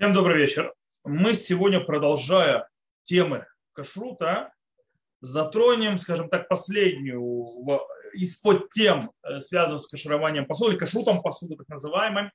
[0.00, 0.72] Всем добрый вечер.
[1.02, 2.68] Мы сегодня, продолжая
[3.02, 4.52] темы кашрута,
[5.20, 7.20] затронем, скажем так, последнюю
[8.14, 12.30] из-под тем, э, связанных с кашированием посуды, кашрутом посуды, так называемой.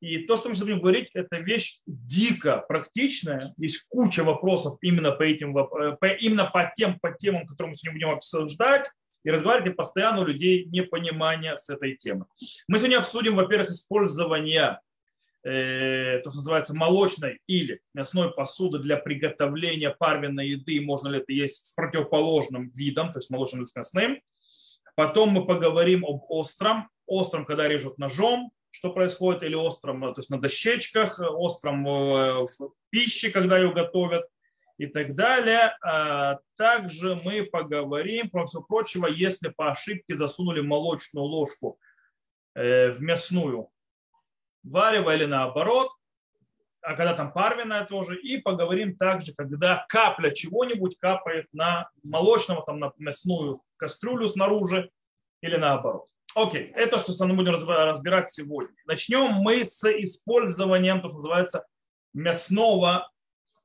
[0.00, 3.54] И то, что мы сейчас будем говорить, это вещь дико практичная.
[3.58, 7.76] Есть куча вопросов именно по, этим, э, по, именно по тем по темам, которые мы
[7.76, 8.90] сегодня будем обсуждать
[9.22, 12.26] и разговаривать, постоянно у людей непонимание с этой темой.
[12.66, 14.80] Мы сегодня обсудим, во-первых, использование
[15.44, 21.66] то, что называется молочной или мясной посуды для приготовления парвенной еды, можно ли это есть
[21.66, 24.22] с противоположным видом, то есть молочным или с мясным.
[24.96, 30.30] Потом мы поговорим об остром, остром, когда режут ножом, что происходит, или остром, то есть
[30.30, 32.48] на дощечках, остром в
[32.90, 34.26] пище, когда ее готовят
[34.78, 35.76] и так далее.
[35.84, 41.78] А также мы поговорим, про все прочего, если по ошибке засунули молочную ложку
[42.54, 43.68] э, в мясную
[44.64, 45.90] варево или наоборот,
[46.82, 52.78] а когда там парвенная тоже, и поговорим также, когда капля чего-нибудь капает на молочного, там
[52.78, 54.90] на мясную кастрюлю снаружи
[55.40, 56.06] или наоборот.
[56.34, 58.74] Окей, это что мы будем разбирать сегодня.
[58.86, 61.66] Начнем мы с использованием, то, что называется,
[62.12, 63.10] мясного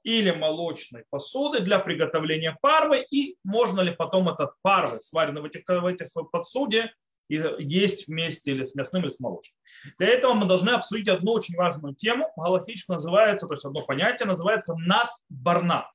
[0.04, 5.64] или молочной посуды для приготовления парвы и можно ли потом этот парвы, сваренный в этих,
[5.68, 6.94] в этих подсуде,
[7.30, 9.56] есть вместе или с мясным, или с молочным.
[9.98, 14.28] Для этого мы должны обсудить одну очень важную тему, галактическую называется, то есть одно понятие
[14.28, 15.88] называется над-барнат.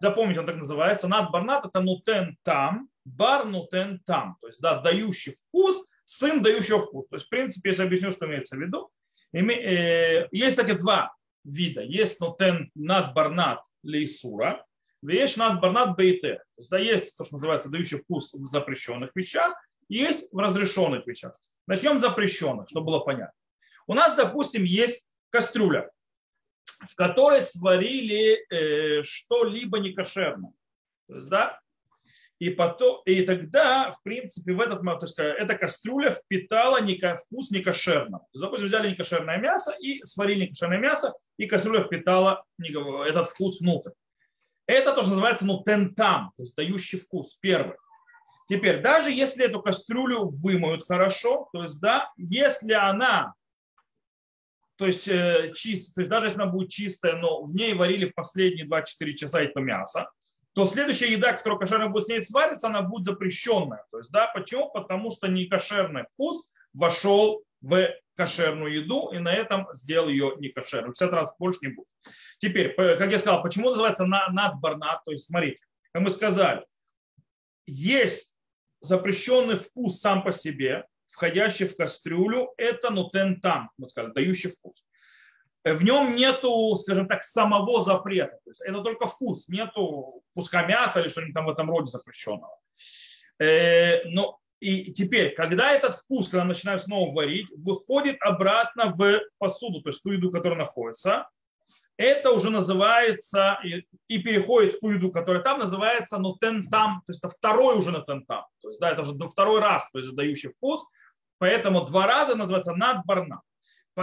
[0.00, 1.08] Запомните, он так называется.
[1.08, 4.36] Над-барнат это нутен там, бар нутен там.
[4.40, 7.08] То есть, да, дающий вкус, сын дающего вкус.
[7.08, 8.90] То есть, в принципе, если объясню, что имеется в виду.
[9.32, 11.82] Э, есть, кстати, два вида.
[11.82, 14.64] Есть нутен над-барнат лейсура,
[15.02, 16.36] есть над-барнат бейтер.
[16.36, 19.54] То есть, да, есть то, что называется дающий вкус в запрещенных вещах,
[19.94, 21.38] есть в разрешенных вещах.
[21.66, 23.34] Начнем с запрещенных, чтобы было понятно.
[23.86, 25.90] У нас, допустим, есть кастрюля,
[26.90, 30.52] в которой сварили э, что-либо некошерное.
[31.08, 31.60] То есть, да,
[32.38, 36.80] и, потом, и тогда, в принципе, в этот, то есть, эта кастрюля впитала
[37.16, 38.24] вкус некошерного.
[38.24, 43.60] То есть, допустим, взяли некошерное мясо и сварили некошерное мясо, и кастрюля впитала этот вкус
[43.60, 43.92] внутрь.
[44.66, 47.76] Это тоже называется ну, тентам, то есть дающий вкус, первый.
[48.46, 53.34] Теперь, даже если эту кастрюлю вымоют хорошо, то есть, да, если она,
[54.76, 58.06] то есть, э, чист, то есть даже если она будет чистая, но в ней варили
[58.06, 60.10] в последние 24 часа это мясо,
[60.54, 63.84] то следующая еда, которая кошерная будет с ней свариться, она будет запрещенная.
[63.90, 64.70] То есть, да, почему?
[64.70, 70.92] Потому что некошерный вкус вошел в кошерную еду и на этом сделал ее некошерной.
[70.92, 71.88] В этот раз больше не будет.
[72.38, 75.04] Теперь, как я сказал, почему называется надбарнат?
[75.04, 75.60] То есть, смотрите,
[75.92, 76.64] как мы сказали,
[77.66, 78.33] есть
[78.84, 84.84] запрещенный вкус сам по себе, входящий в кастрюлю, это нутен там, мы сказали, дающий вкус.
[85.64, 88.38] В нем нету, скажем так, самого запрета.
[88.44, 92.58] То есть это только вкус, нету куска мяса или что-нибудь там в этом роде запрещенного.
[93.38, 99.80] Э, но и теперь, когда этот вкус, когда начинают снова варить, выходит обратно в посуду,
[99.80, 101.28] то есть ту еду, которая находится,
[101.96, 103.58] это уже называется
[104.08, 107.90] и переходит в ту еду, которая там называется нутен там, то есть это второй уже
[107.90, 108.44] нутен там.
[108.60, 110.84] То есть да, это уже второй раз, то есть дающий вкус.
[111.38, 113.42] Поэтому два раза называется надбарна.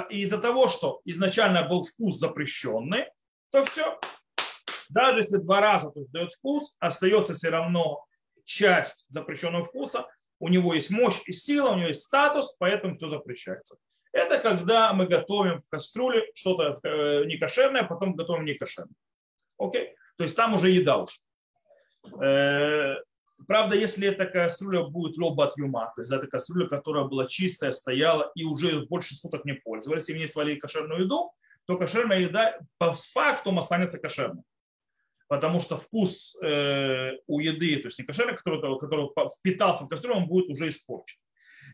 [0.10, 3.08] из-за того, что изначально был вкус запрещенный,
[3.52, 4.00] то все.
[4.90, 8.06] Даже если два раза то есть, дает вкус, остается все равно
[8.46, 10.08] часть запрещенного вкуса,
[10.40, 13.76] у него есть мощь и сила, у него есть статус, поэтому все запрещается.
[14.14, 18.96] Это когда мы готовим в кастрюле что-то э, некошерное, потом готовим некошерное.
[19.58, 19.96] Окей?
[20.18, 21.22] То есть там уже еда уж.
[22.22, 22.96] Э,
[23.48, 27.72] правда, если эта кастрюля будет лоба от юма, то есть это кастрюля, которая была чистая,
[27.72, 31.32] стояла и уже больше суток не пользовались, и в ней свалили кошерную еду,
[31.66, 34.44] то кошерная еда по факту останется кошерной.
[35.28, 40.18] Потому что вкус э, у еды, то есть не кошерный, который, который впитался в кастрюлю,
[40.18, 41.18] он будет уже испорчен.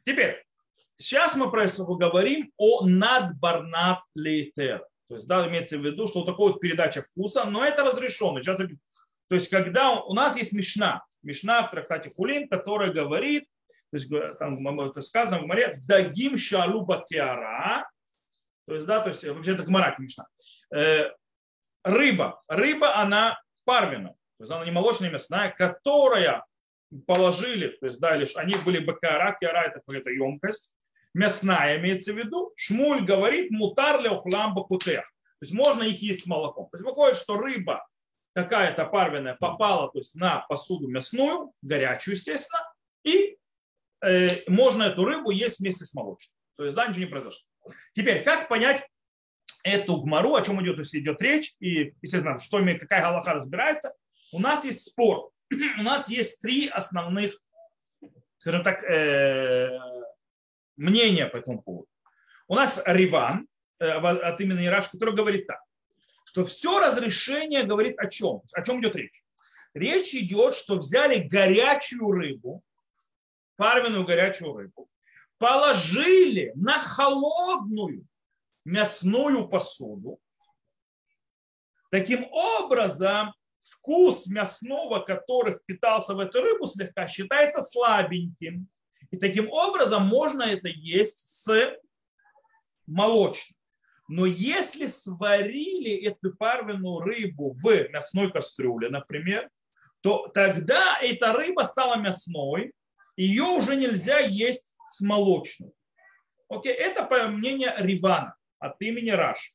[0.05, 0.46] Теперь,
[0.97, 4.85] Сейчас мы говорим о надбарнат лейтер.
[5.07, 8.41] То есть, да, имеется в виду, что вот такая вот передача вкуса, но это разрешено.
[8.41, 13.45] Сейчас, то есть, когда у нас есть мешна, мешна в трактате Хулин, которая говорит,
[13.91, 17.89] то есть, там это сказано в море, дагим шалуба киара,
[18.67, 20.27] то есть, да, то есть, вообще это гмарак мешна.
[20.75, 21.11] Э,
[21.83, 26.43] рыба, рыба, она парвина, то есть, она не молочная мясная, которая
[27.05, 30.73] положили, то есть, да, лишь они были бакара, киара это какая-то емкость,
[31.17, 35.01] мясная имеется в виду, Шмуль говорит мутар ле ухламба кутех.
[35.39, 36.69] То есть можно их есть с молоком.
[36.69, 37.87] То есть выходит, что рыба
[38.33, 42.61] какая-то парвенная попала то есть, на посуду мясную, горячую, естественно,
[43.03, 43.37] и
[44.03, 46.35] э, можно эту рыбу есть вместе с молочным.
[46.55, 47.43] То есть да, ничего не произошло.
[47.95, 48.87] Теперь, как понять
[49.63, 53.93] эту гмару, о чем идет, если идет речь, и, естественно, что, какая галаха разбирается,
[54.31, 55.31] у нас есть спор.
[55.79, 57.39] у нас есть три основных,
[58.37, 59.79] скажем так, э,
[60.77, 61.87] мнения по этому поводу.
[62.47, 63.47] У нас Риван
[63.79, 65.59] э, от имени Ираш, который говорит так,
[66.25, 68.41] что все разрешение говорит о чем?
[68.53, 69.23] О чем идет речь?
[69.73, 72.63] Речь идет, что взяли горячую рыбу,
[73.57, 74.89] парвенную горячую рыбу,
[75.37, 78.05] положили на холодную
[78.65, 80.19] мясную посуду.
[81.91, 88.67] Таким образом, вкус мясного, который впитался в эту рыбу слегка, считается слабеньким.
[89.11, 91.77] И таким образом можно это есть с
[92.85, 93.57] молочным.
[94.09, 99.49] Но если сварили эту парвенную рыбу в мясной кастрюле, например,
[100.01, 102.73] то тогда эта рыба стала мясной,
[103.17, 105.71] ее уже нельзя есть с молочным.
[106.49, 109.53] Окей, это по мнению Ривана от имени Раш.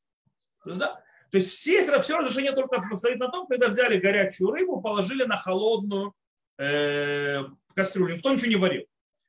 [0.66, 1.02] Да?
[1.30, 5.38] То есть все, все разрешение только стоит на том, когда взяли горячую рыбу, положили на
[5.38, 6.14] холодную
[6.58, 7.44] э,
[7.74, 8.14] кастрюлю.
[8.14, 8.84] Никто ничего не варил.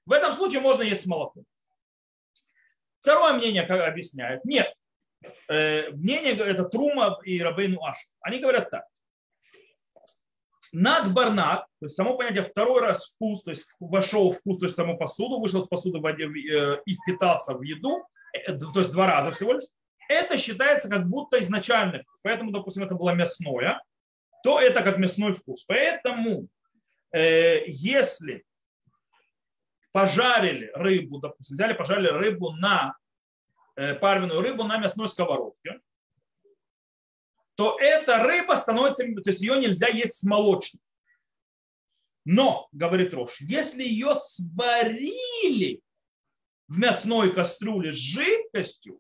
[0.06, 1.44] В этом случае можно есть молоко.
[3.00, 4.44] Второе мнение как объясняет.
[4.46, 4.74] Нет.
[5.50, 7.98] Э, мнение это Трума и Рабейну Аш.
[8.22, 8.86] Они говорят так.
[10.72, 14.76] Над барнат, то есть само понятие второй раз вкус, то есть вошел вкус, то есть
[14.76, 18.92] саму посуду, вышел с посуды в воде э, и впитался в еду, э, то есть
[18.92, 19.66] два раза всего лишь,
[20.10, 22.20] это считается как будто изначальный вкус.
[22.24, 23.84] Поэтому, допустим, это было мясное,
[24.44, 25.64] то это как мясной вкус.
[25.64, 26.48] Поэтому,
[27.12, 28.44] э, если
[29.94, 32.98] пожарили рыбу, допустим, взяли, пожарили рыбу на
[33.76, 35.80] э, парвенную рыбу на мясной сковородке,
[37.56, 40.82] то эта рыба становится, то есть ее нельзя есть с молочным.
[42.26, 45.82] Но, говорит Рош, если ее сварили
[46.68, 49.00] в мясной кастрюле с жидкостью,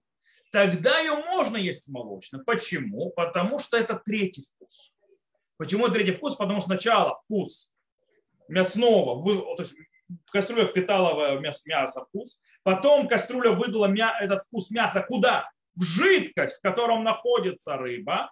[0.51, 2.43] тогда ее можно есть молочно.
[2.43, 3.09] Почему?
[3.11, 4.93] Потому что это третий вкус.
[5.57, 6.35] Почему третий вкус?
[6.35, 7.71] Потому что сначала вкус
[8.47, 9.23] мясного,
[9.55, 9.73] то есть
[10.31, 15.49] кастрюля впитала в мясо вкус, потом кастрюля выдала этот вкус мяса куда?
[15.75, 18.31] В жидкость, в котором находится рыба,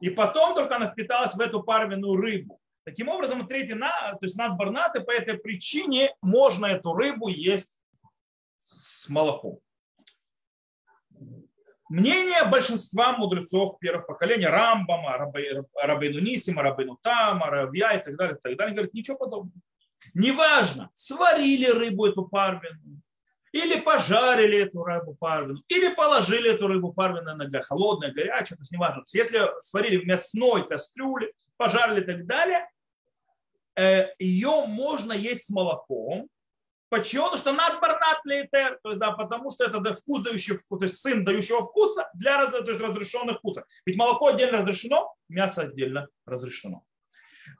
[0.00, 2.60] и потом только она впиталась в эту парвенную рыбу.
[2.84, 7.76] Таким образом, третий, то есть над барнаты, по этой причине можно эту рыбу есть
[8.62, 9.58] с молоком.
[11.88, 15.32] Мнение большинства мудрецов первых поколений, Рамбама,
[15.82, 19.60] Рабейну Нисима, Рабейну Тама, Равья и так далее, так далее, говорят, ничего подобного.
[20.14, 23.00] Неважно, сварили рыбу эту парвину,
[23.52, 28.72] или пожарили эту рыбу парвину, или положили эту рыбу парвину на холодное, горячее, то есть
[28.72, 29.02] неважно.
[29.12, 32.68] Если сварили в мясной кастрюле, пожарили и так далее,
[33.76, 36.28] э, ее можно есть с молоком,
[36.88, 37.24] Почему?
[37.24, 40.84] Потому что над барнат лейтер, то есть, да, потому что это вкус дающий вкус, то
[40.84, 43.64] есть сын дающего вкуса для то есть, разрешенных вкусов.
[43.84, 46.84] Ведь молоко отдельно разрешено, мясо отдельно разрешено.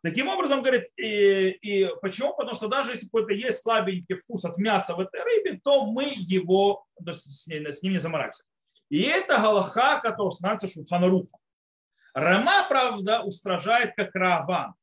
[0.03, 2.35] Таким образом, говорит, и, и почему?
[2.35, 6.13] Потому что даже если какой-то есть слабенький вкус от мяса в этой рыбе, то мы
[6.15, 8.45] его то с, с ним не замораемся.
[8.89, 11.37] И это галаха, который становится Шулханаруфа.
[12.15, 14.75] Рама, правда, устражает как Раван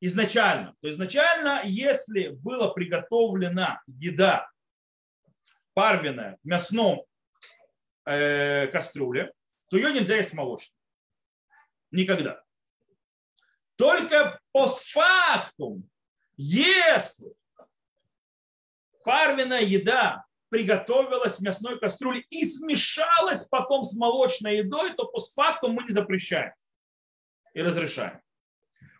[0.00, 0.74] изначально.
[0.80, 4.48] То изначально, если была приготовлена еда
[5.74, 7.04] парвенная в мясном
[8.04, 9.32] э, кастрюле,
[9.68, 10.74] то ее нельзя есть молочной.
[11.90, 12.42] Никогда.
[13.80, 15.88] Только постфактум,
[16.36, 17.32] если
[19.04, 25.84] парвенная еда приготовилась в мясной кастрюле и смешалась потом с молочной едой, то постфактум мы
[25.84, 26.52] не запрещаем
[27.54, 28.20] и разрешаем.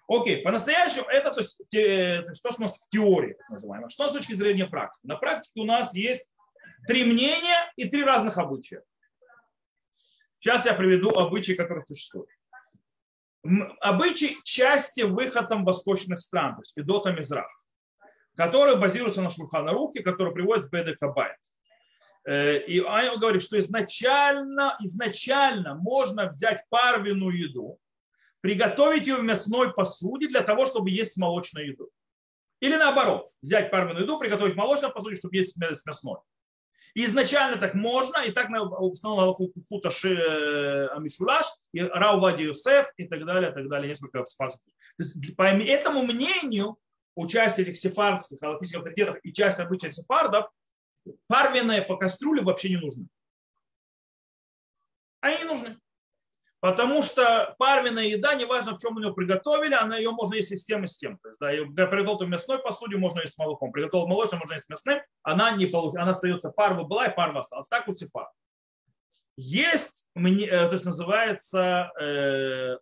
[0.09, 3.51] Окей, по-настоящему это то, есть, те, то, есть, то, что у нас в теории так
[3.51, 3.91] называемо.
[3.91, 5.07] Что с точки зрения практики?
[5.07, 6.31] На практике у нас есть
[6.87, 8.83] три мнения и три разных обычая.
[10.39, 12.31] Сейчас я приведу обычаи, которые существуют.
[13.81, 17.49] Обычаи части выходцам восточных стран, то есть Федота Мизрах,
[18.37, 21.37] которые базируются на Шурхана-Рухе, которые приводят в Бедекабайт.
[22.27, 27.79] Э, и он говорит, что изначально, изначально можно взять парвину еду,
[28.41, 31.91] приготовить ее в мясной посуде для того, чтобы есть молочную еду.
[32.61, 36.19] Или наоборот, взять парную еду, приготовить в молочной посуде, чтобы есть с мясной.
[36.95, 38.49] Изначально так можно, и так
[38.81, 39.35] установил
[39.69, 44.61] Фута э, Амишулаш, и Раувади Юсеф, и так далее, и так далее, несколько спасов.
[45.37, 46.79] По этому мнению,
[47.15, 50.51] участие этих сефардских галактических авторитетов и часть обычных сефардов,
[51.27, 53.07] парвенные по кастрюле вообще не нужны.
[55.21, 55.79] Они не нужны.
[56.61, 60.65] Потому что парвенная еда, неважно в чем ее приготовили, она ее можно есть и с
[60.65, 61.19] тем, и с тем.
[61.19, 63.73] То есть, да, ее приготовил в мясной посуде, можно есть с молоком.
[63.73, 65.01] Приготовил молочным, можно есть с мясным.
[65.23, 65.95] Она, не получ...
[65.97, 67.67] она остается парва была и парва осталась.
[67.69, 68.29] Так у сефар.
[69.37, 72.77] Есть, э, то есть называется э,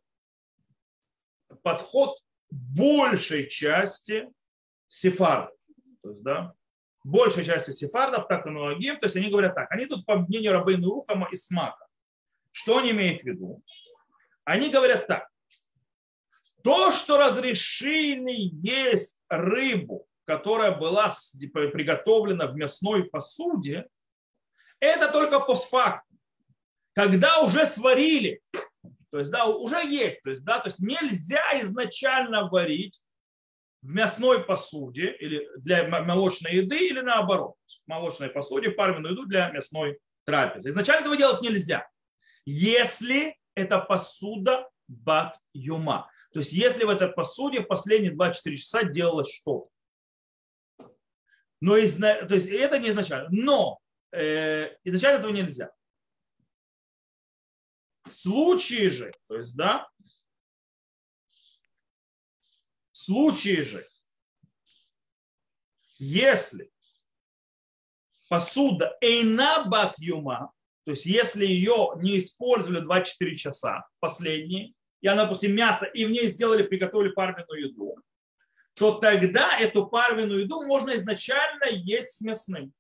[1.63, 2.19] подход
[2.51, 4.29] большей части
[4.89, 5.55] сефардов.
[6.03, 6.53] То есть, да,
[7.05, 10.53] большей части сефардов, как и многим, то есть они говорят так, они тут по мнению
[10.53, 11.88] Рабейну Рухама и Смака.
[12.59, 13.63] Что они имеют в виду?
[14.43, 15.29] Они говорят так,
[16.65, 23.87] то, что разрешили есть рыбу, которая была приготовлена в мясной посуде,
[24.81, 26.05] это только постфакт.
[26.95, 28.43] Когда уже сварили,
[29.13, 33.01] то есть, да, уже есть, то есть, да, то есть нельзя изначально варить
[33.83, 39.49] в мясной посуде или для молочной еды или наоборот, в молочной посуде парменную еду для
[39.51, 40.71] мясной трапезы.
[40.71, 41.89] Изначально этого делать нельзя,
[42.51, 46.11] если это посуда бат юма.
[46.33, 49.69] То есть если в этой посуде в последние 24 часа делалось что-то.
[51.61, 52.25] Но изна...
[52.25, 53.29] то есть это не изначально.
[53.31, 53.81] Но
[54.13, 55.71] э, изначально этого нельзя.
[58.05, 59.87] В случае же, то есть, да,
[62.93, 63.87] в случае же,
[65.99, 66.73] если
[68.31, 70.55] посуда эйна бат юма,
[70.89, 76.11] то есть если ее не использовали 24 часа последние, и она, допустим, мясо, и в
[76.11, 77.97] ней сделали, приготовили парменную еду,
[78.73, 82.73] то тогда эту парменную еду можно изначально есть с мясным.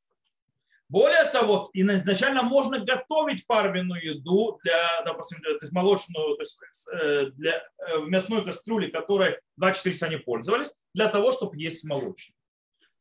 [0.88, 6.58] Более того, изначально можно готовить парменную еду для, допустим, то есть молочную, то есть
[6.90, 12.37] э, для э, мясной кастрюли, которой 24 часа не пользовались, для того, чтобы есть молочную.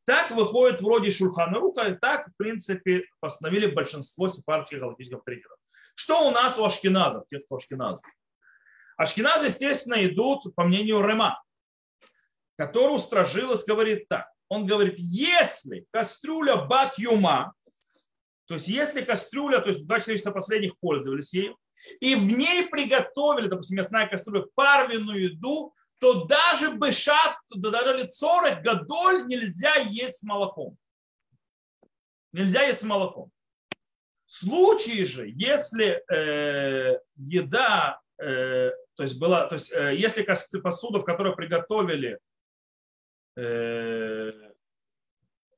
[0.08, 5.58] Так выходит вроде Шульхана Руха, так, в принципе, постановили большинство сепарских галактических авторитетов.
[5.96, 8.06] Что у нас у ашкеназов, тех, кто ашкеназов?
[8.96, 11.44] Ашкеназы, естественно, идут по мнению Рема,
[12.58, 14.32] который устрожилась, говорит так.
[14.48, 17.54] Он говорит, если кастрюля бат юма,
[18.46, 21.58] то есть если кастрюля, то есть 24 часа последних пользовались ею,
[22.00, 29.28] и в ней приготовили, допустим, мясная кастрюля, парвенную еду, то даже бешат, даже лицорок, гадоль
[29.28, 30.78] нельзя есть с молоком.
[32.34, 33.32] Нельзя есть с молоком.
[34.26, 40.24] В случае же, если э, еда, э, то есть была, то есть э, если
[40.60, 42.20] посуда, в которой приготовили,
[43.38, 44.32] э,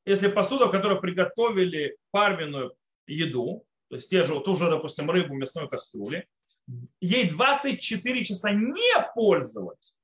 [0.05, 2.75] если посуда, в которой приготовили парменную
[3.08, 6.27] еду, то есть те же, ту же, допустим, рыбу в мясной кастрюле,
[7.01, 9.98] ей 24 часа не пользоваться,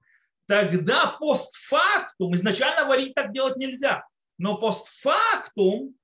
[0.47, 4.05] тогда постфактум, изначально варить так делать нельзя,
[4.37, 5.95] но постфактум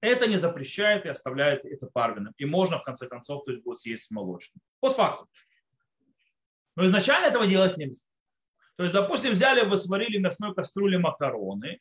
[0.00, 2.34] это не запрещает и оставляет это парвиным.
[2.36, 4.60] И можно, в конце концов, то есть будет съесть молочным.
[4.80, 5.28] Постфактум.
[6.74, 8.04] Но изначально этого делать нельзя.
[8.76, 11.80] То есть, допустим, взяли, вы сварили мясной кастрюле макароны,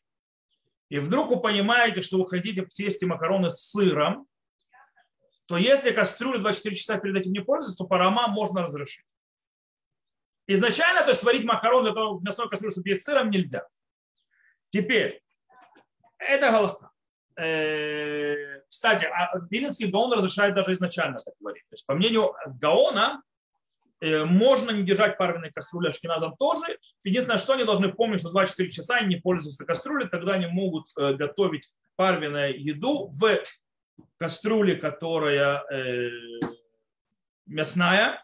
[0.90, 4.28] и вдруг вы понимаете, что вы хотите съесть макароны с сыром,
[5.46, 9.06] то если кастрюлю 24 часа перед этим не пользуется, то парама можно разрешить.
[10.48, 13.68] Изначально, то есть сварить макарон для того, мясной кастрюлю, чтобы есть сыром, нельзя.
[14.70, 15.22] Теперь,
[16.18, 16.92] это галаха.
[17.38, 21.64] Э, кстати, а Вилинский Гаон разрешает даже изначально так говорить.
[21.70, 23.22] То есть, по мнению Гаона,
[24.00, 26.78] э, можно не держать парвенной кастрюли ашкеназом тоже.
[27.04, 30.88] Единственное, что они должны помнить, что 24 часа они не пользуются кастрюлей, тогда они могут
[30.98, 33.40] э, готовить парвенную еду в
[34.18, 35.64] кастрюле, которая
[37.46, 38.24] мясная,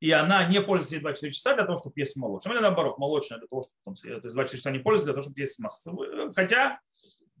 [0.00, 2.54] и она не пользуется 24 часа для того, чтобы есть молочное.
[2.54, 5.22] Или наоборот, молочное для того, чтобы там, то есть 24 часа не пользуется для того,
[5.22, 6.32] чтобы есть масло.
[6.34, 6.80] Хотя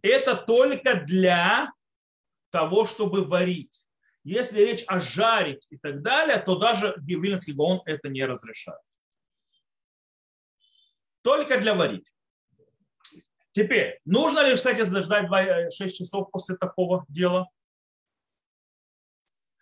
[0.02, 1.72] это только для
[2.50, 3.86] того, чтобы варить.
[4.24, 8.80] Если речь о жарить и так далее, то даже Вильнинский Гаон это не разрешает.
[11.22, 12.10] Только для варить.
[13.52, 15.28] Теперь, нужно ли, кстати, ждать
[15.72, 17.48] 6 э, часов после такого дела?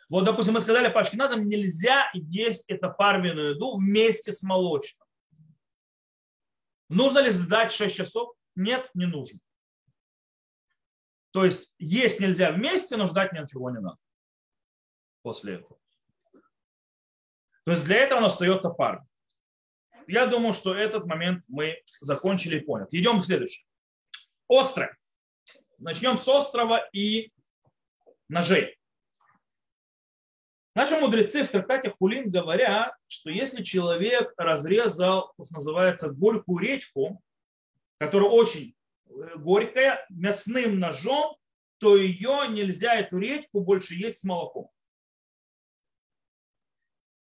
[0.08, 5.06] Вот, допустим, мы сказали по ашкеназам, нельзя есть эту парменную еду вместе с молочным.
[6.88, 8.34] Нужно ли ждать 6 часов?
[8.54, 9.40] Нет, не нужно.
[11.32, 13.98] То есть есть нельзя вместе, но ждать ничего не надо
[15.22, 15.78] после этого.
[17.64, 19.08] То есть для этого остается парным.
[20.06, 22.88] Я думаю, что этот момент мы закончили и поняли.
[22.92, 23.66] Идем к следующему.
[24.48, 24.96] Острое.
[25.78, 27.32] Начнем с острова и
[28.28, 28.78] ножей.
[30.74, 37.22] Наши мудрецы в трактате Хулин говорят, что если человек разрезал, то, что называется, горькую редьку,
[37.98, 38.74] которая очень
[39.06, 41.36] э, горькая, мясным ножом,
[41.78, 44.68] то ее нельзя, эту редьку, больше есть с молоком.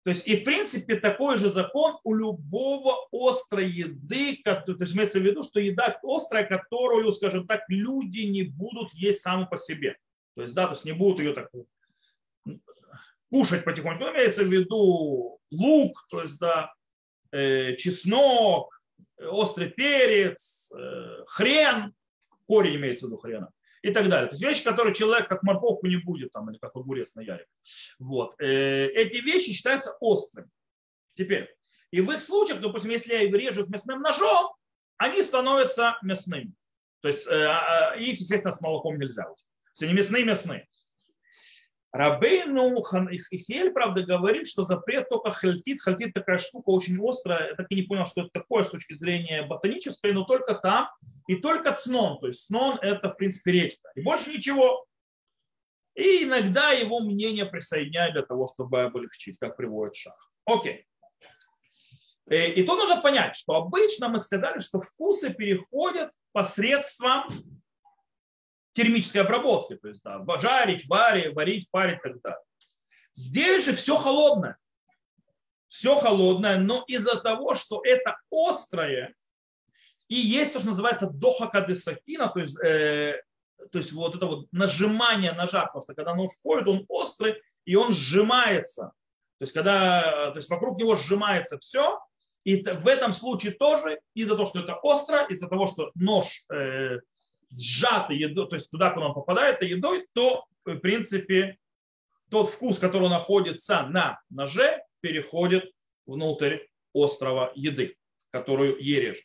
[0.04, 5.20] То есть, и в принципе такой же закон у любого острой еды, то есть имеется
[5.20, 9.98] в виду, что еда острая, которую, скажем так, люди не будут есть саму по себе.
[10.36, 11.50] То есть, да, то есть не будут ее так
[13.30, 14.04] кушать потихоньку.
[14.04, 16.74] Ну, имеется в виду лук, то есть, да,
[17.32, 18.82] э, чеснок,
[19.20, 21.94] острый перец, э, хрен,
[22.46, 24.30] корень имеется в виду хрена и так далее.
[24.30, 27.46] То есть вещи, которые человек как морковку не будет, там, или как огурец на яре.
[28.00, 28.36] Вот.
[28.40, 30.50] Э, эти вещи считаются острыми.
[31.16, 31.56] Теперь,
[31.92, 34.54] и в их случаях, допустим, если я режу их мясным ножом,
[34.98, 36.54] они становятся мясными.
[37.02, 39.44] То есть э, а, а, их, естественно, с молоком нельзя уже.
[39.44, 40.68] То есть они мясные, мясные.
[41.98, 45.82] Рабейну Ихель, правда, говорит, что запрет только хальтит.
[45.82, 47.50] Хальтит такая штука очень острая.
[47.50, 50.90] Я так и не понял, что это такое с точки зрения ботанической, но только там
[51.28, 52.20] и только цнон.
[52.20, 53.90] То есть цнон это, в принципе, редька.
[53.96, 54.86] И больше ничего.
[55.96, 60.32] И иногда его мнение присоединяют для того, чтобы облегчить, как приводит шах.
[60.46, 60.86] Окей.
[62.30, 67.24] Э, и тут нужно понять, что обычно мы сказали, что вкусы переходят посредством
[68.78, 72.40] термической обработки, то есть да, жарить, варить, варить, парить и так далее.
[73.16, 74.58] Здесь же все холодное.
[75.68, 79.16] Все холодное, но из-за того, что это острое,
[80.08, 83.20] и есть то, что называется дохакадесакина, то есть, э,
[83.72, 87.92] то есть вот это вот нажимание ножа, просто когда нож входит, он острый, и он
[87.92, 88.94] сжимается.
[89.40, 92.00] То есть когда, то есть вокруг него сжимается все,
[92.44, 97.00] и в этом случае тоже из-за того, что это остро, из-за того, что нож э,
[97.50, 101.58] сжатый едой, то есть туда, куда он попадает, едой, то, в принципе,
[102.30, 105.72] тот вкус, который находится на ноже, переходит
[106.06, 106.60] внутрь
[106.94, 107.96] острова еды,
[108.32, 109.24] которую ережь.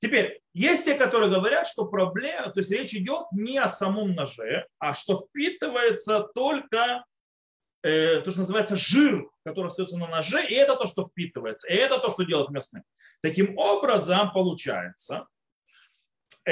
[0.00, 4.66] Теперь, есть те, которые говорят, что проблема, то есть речь идет не о самом ноже,
[4.78, 7.04] а что впитывается только
[7.82, 11.74] э, то, что называется жир, который остается на ноже, и это то, что впитывается, и
[11.74, 12.84] это то, что делает мясным.
[13.22, 15.37] Таким образом, получается, Э,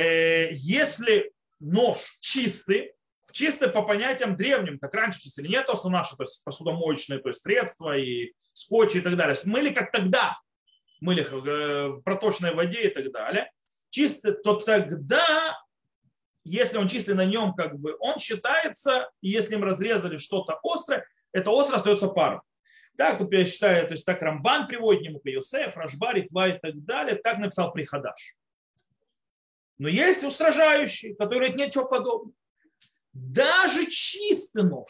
[0.00, 2.92] если нож чистый,
[3.32, 7.28] чистый по понятиям древним, как раньше чистили, не то, что наши то есть посудомоечные то
[7.28, 10.38] есть средства и скотчи и так далее, смыли как тогда,
[11.00, 13.50] мыли э, в проточной воде и так далее,
[13.90, 15.58] чистый, то тогда,
[16.44, 21.50] если он чистый на нем, как бы, он считается, если им разрезали что-то острое, это
[21.50, 22.42] остро остается паром.
[22.97, 27.16] Так, я считаю, то есть так Рамбан приводит, нему Йосеф, Рашбари, Тва и так далее,
[27.16, 28.36] так написал Прихадаш.
[29.78, 32.32] Но есть устражающие, которые нет ничего подобного.
[33.12, 34.89] Даже чистый нож,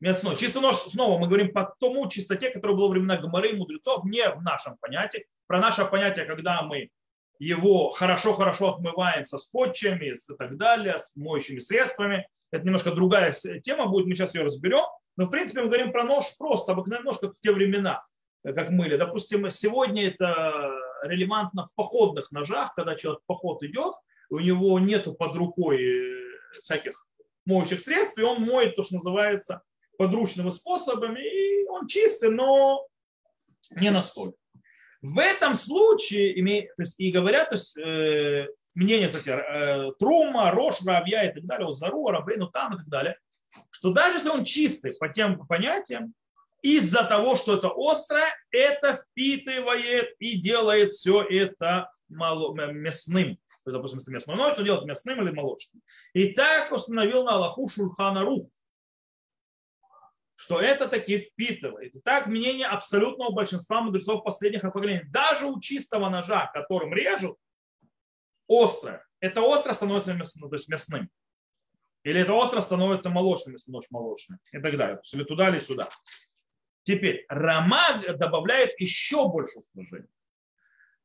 [0.00, 3.56] мясной, чистый нож, снова мы говорим по тому чистоте, которая была во времена Гоморы и
[3.56, 5.26] мудрецов, не в нашем понятии.
[5.46, 6.90] Про наше понятие, когда мы
[7.38, 12.28] его хорошо-хорошо отмываем со скотчами и так далее, с моющими средствами.
[12.50, 14.84] Это немножко другая тема будет, мы сейчас ее разберем.
[15.16, 18.04] Но в принципе мы говорим про нож просто, обыкновенный нож, как в те времена,
[18.44, 18.96] как мыли.
[18.96, 20.70] Допустим, сегодня это
[21.02, 23.94] релевантно в походных ножах, когда человек в поход идет,
[24.32, 27.06] у него нету под рукой э, всяких
[27.44, 29.62] моющих средств, и он моет то, что называется
[29.98, 32.86] подручными способами, и он чистый, но
[33.72, 34.36] не настолько.
[35.02, 36.34] В этом случае,
[36.76, 41.44] то есть, и говорят, то есть, э, мнение, кстати, э, Трума, Рош, Равья и так
[41.44, 43.18] далее, Озару, Рабейну, там и так далее,
[43.70, 46.14] что даже если он чистый по тем понятиям,
[46.62, 53.76] из-за того, что это острое, это впитывает и делает все это мало, мясным то есть,
[53.76, 55.82] допустим, если мясной нож, то делать мясным или молочным.
[56.14, 58.44] И так установил на Аллаху Шульхана Рух,
[60.34, 61.94] что это таки впитывает.
[61.94, 65.04] И так мнение абсолютного большинства мудрецов последних поколений.
[65.10, 67.36] Даже у чистого ножа, которым режут,
[68.48, 69.06] острое.
[69.20, 71.08] Это остро становится мясным, то есть мясным.
[72.02, 74.38] Или это остро становится молочным, если нож молочный.
[74.50, 75.00] И так далее.
[75.12, 75.88] Или туда, или сюда.
[76.82, 80.08] Теперь Рама добавляет еще больше устражения.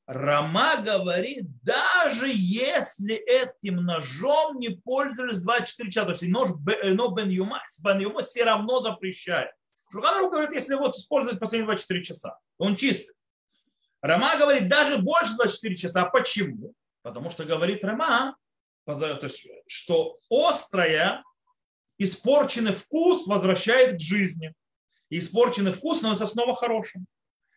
[0.07, 7.09] Рама говорит, даже если этим ножом не пользовались 24 часа, то есть нож э, но
[7.09, 9.51] бен юма, бен юма все равно запрещает.
[9.91, 13.13] Шуханарух говорит, если вот использовать последние 24 часа, он чистый.
[14.01, 16.05] Рама говорит, даже больше 24 часа.
[16.05, 16.73] Почему?
[17.01, 18.37] Потому что говорит Рама,
[18.85, 21.21] то есть, что острое,
[21.97, 24.53] испорченный вкус возвращает к жизни.
[25.09, 27.07] И испорченный вкус становится снова хорошим.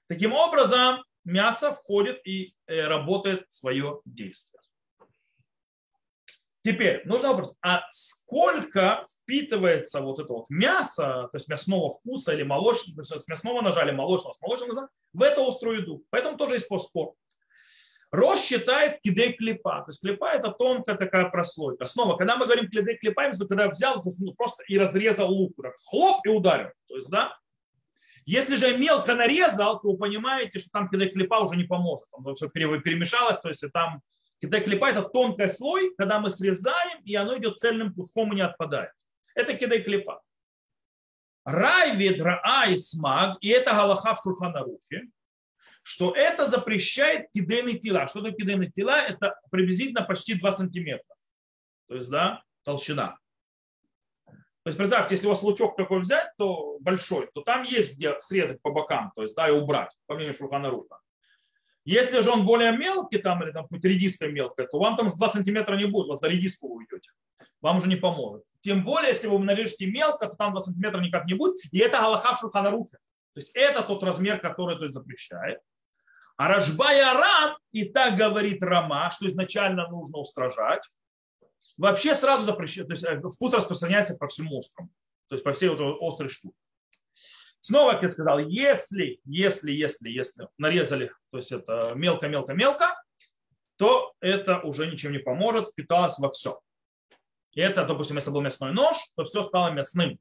[0.08, 4.60] Таким образом, мясо входит и э, работает свое действие.
[6.62, 12.42] Теперь нужно вопрос, а сколько впитывается вот это вот мясо, то есть мясного вкуса или
[12.42, 16.04] молочного, с мясного ножа или молочного, с молочного ножа, в эту острую еду.
[16.10, 17.14] Поэтому тоже есть спор.
[18.10, 19.82] Рош считает кидей клепа.
[19.82, 21.86] То есть клепа это тонкая такая прослойка.
[21.86, 25.54] Снова, когда мы говорим кидей клепа, то когда взял то ну, просто и разрезал лук,
[25.88, 26.70] хлоп и ударил.
[26.88, 27.38] То есть, да,
[28.26, 32.06] если же мелко нарезал, то вы понимаете, что там кидай клепа уже не поможет.
[32.10, 34.02] Там все перемешалось, то есть там
[34.40, 38.42] кидай клепа это тонкий слой, когда мы срезаем, и оно идет цельным куском и не
[38.42, 38.92] отпадает.
[39.34, 40.22] Это кидай клепа.
[41.44, 45.08] Райвид, Раа и Смаг, и это Галаха в Шурханаруфе,
[45.82, 48.06] что это запрещает кидейны тела.
[48.06, 49.00] Что такое кидейны тела?
[49.00, 51.16] Это приблизительно почти 2 сантиметра.
[51.88, 53.18] То есть, да, толщина.
[54.62, 58.18] То есть, представьте, если у вас лучок такой взять, то большой, то там есть где
[58.18, 60.98] срезать по бокам, то есть, да, и убрать, по мнению Шурхана Руфа.
[61.86, 65.28] Если же он более мелкий, там, или там хоть редиска мелкая, то вам там 2
[65.28, 67.10] сантиметра не будет, вас за редиску вы уйдете.
[67.62, 68.44] Вам уже не поможет.
[68.60, 71.56] Тем более, если вы нарежете мелко, то там 2 сантиметра никак не будет.
[71.72, 72.98] И это Галаха Шурхана Руфа.
[73.32, 75.60] То есть, это тот размер, который то есть, запрещает.
[76.36, 80.82] А Рашбая Рам, и так говорит Рама, что изначально нужно устражать,
[81.76, 84.90] вообще сразу запрещает, то есть э, вкус распространяется по всему острому,
[85.28, 86.56] то есть по всей вот острой штуке.
[87.60, 93.02] Снова, как я сказал, если, если, если, если нарезали, то есть это мелко-мелко-мелко,
[93.76, 96.60] то это уже ничем не поможет, впиталось во все.
[97.52, 100.18] И это, допустим, если был мясной нож, то все стало мясным.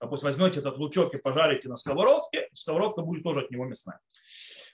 [0.00, 4.00] Допустим, возьмете этот лучок и пожарите на сковородке, сковородка будет тоже от него мясная.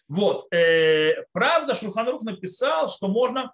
[0.08, 0.52] Вот.
[0.52, 3.52] Э, правда, Шурханрух написал, что можно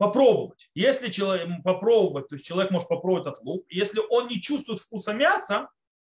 [0.00, 0.70] попробовать.
[0.72, 3.66] Если человек попробовать, то есть человек может попробовать этот лук.
[3.68, 5.68] Если он не чувствует вкуса мяса,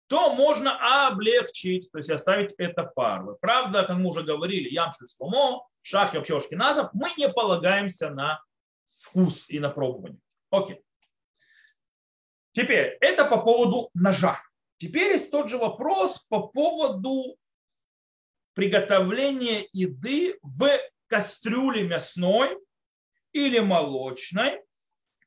[0.08, 3.36] то можно облегчить, то есть оставить это парвы.
[3.41, 8.41] Правда, как мы уже говорили, ямши шломо, шах и вообще ашкеназов, мы не полагаемся на
[9.02, 10.22] вкус и на пробование.
[10.50, 10.82] Окей.
[12.54, 14.41] Теперь, это по поводу ножа.
[14.78, 17.36] Теперь есть тот же вопрос по поводу
[18.54, 20.69] приготовления еды в
[21.08, 22.62] кастрюле мясной
[23.34, 24.62] или молочной,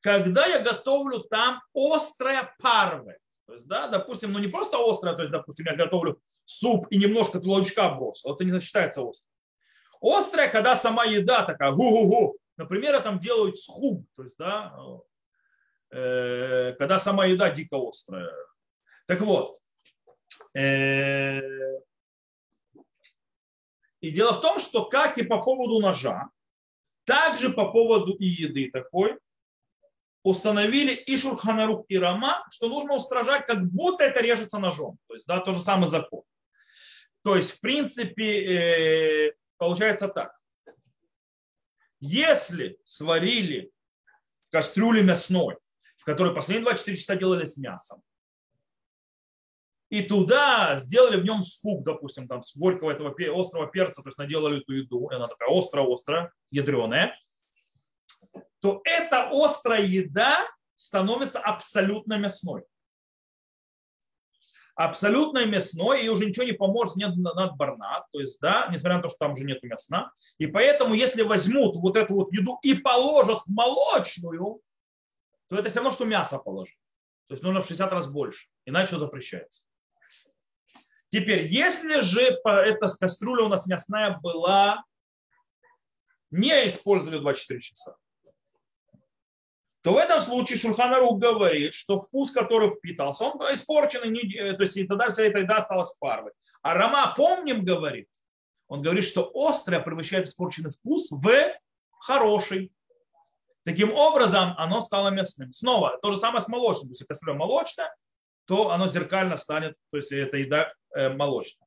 [0.00, 3.18] когда я готовлю там острое парвы.
[3.46, 6.96] То есть, да, допустим, ну не просто острое, то есть, допустим, я готовлю суп и
[6.96, 9.30] немножко лучка бросил, это не считается острым.
[10.00, 12.38] Острое, когда сама еда такая гу-гу-гу.
[12.56, 14.74] Например, я там делают схуб, то есть, да,
[15.90, 18.32] э, когда сама еда дико острая.
[19.06, 19.58] Так вот,
[20.54, 21.40] э,
[24.00, 26.30] и дело в том, что как и по поводу ножа,
[27.06, 29.18] также по поводу и еды такой,
[30.22, 34.98] установили и Шурханарух, и Рама, что нужно устражать, как будто это режется ножом.
[35.06, 36.22] То есть, да, тот же самый закон.
[37.22, 40.36] То есть, в принципе, э, получается так.
[42.00, 43.70] Если сварили
[44.42, 44.50] в
[45.02, 45.56] мясной,
[45.96, 48.02] в которой последние 24 часа делали с мясом,
[49.88, 54.18] и туда сделали в нем спуг, допустим, там с горького этого острого перца, то есть
[54.18, 57.16] наделали эту еду, и она такая острая-острая, ядреная,
[58.60, 62.64] то эта острая еда становится абсолютно мясной.
[64.74, 69.02] Абсолютно мясной, и уже ничего не поможет, нет над барна, то есть, да, несмотря на
[69.04, 70.12] то, что там уже нет мясна.
[70.36, 74.60] И поэтому, если возьмут вот эту вот еду и положат в молочную,
[75.48, 76.76] то это все равно, что мясо положить.
[77.28, 79.65] То есть нужно в 60 раз больше, иначе запрещается.
[81.16, 84.84] Теперь, если же эта кастрюля у нас мясная была,
[86.30, 87.96] не использовали 24 часа,
[89.80, 94.00] то в этом случае Шурханарук говорит, что вкус, который впитался, он испорчен,
[94.58, 96.32] то есть и тогда вся эта еда осталась парвой.
[96.60, 98.10] А Рама, помним, говорит,
[98.68, 101.32] он говорит, что острое превращает испорченный вкус в
[101.98, 102.74] хороший.
[103.64, 105.50] Таким образом, оно стало мясным.
[105.50, 106.90] Снова, то же самое с молочным.
[106.90, 107.96] Если кастрюля молочная,
[108.46, 111.66] то оно зеркально станет, то есть эта еда э, молочная.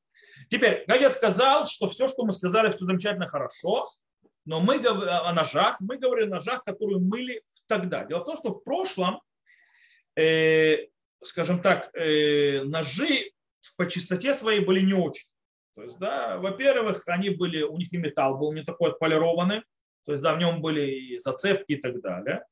[0.49, 3.87] Теперь, как я сказал, что все, что мы сказали, все замечательно хорошо,
[4.45, 8.05] но мы о ножах, мы говорили о ножах, которые мыли тогда.
[8.05, 9.21] Дело в том, что в прошлом,
[10.15, 10.87] э,
[11.21, 13.31] скажем так, э, ножи
[13.77, 15.27] по чистоте своей были не очень.
[15.75, 19.63] То есть, да, во-первых, они были, у них и металл был не такой отполированный,
[20.05, 22.43] то есть, да, в нем были и зацепки и так далее.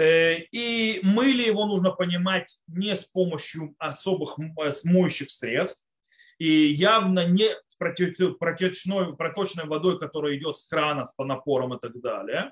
[0.00, 4.38] Э, и мыли его нужно понимать не с помощью особых
[4.70, 5.86] смоющих средств,
[6.38, 12.00] и явно не с протечной, проточной водой, которая идет с крана, с напором и так
[12.00, 12.50] далее,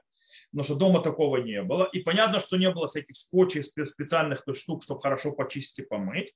[0.50, 1.88] потому что дома такого не было.
[1.90, 6.34] И понятно, что не было всяких скотчей, специальных штук, чтобы хорошо почистить и помыть.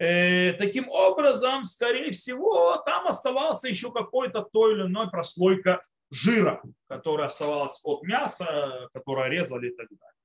[0.00, 7.28] Э, таким образом, скорее всего, там оставался еще какой-то той или иной прослойка жира, которая
[7.28, 10.19] оставалась от мяса, которое резали и так далее.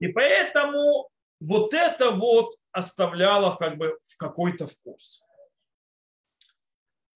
[0.00, 1.08] И поэтому
[1.40, 5.22] вот это вот оставляло как бы в какой-то вкус.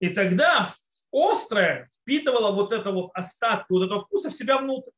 [0.00, 0.68] И тогда
[1.12, 4.90] острое впитывало вот это вот остатки вот этого вкуса в себя внутрь.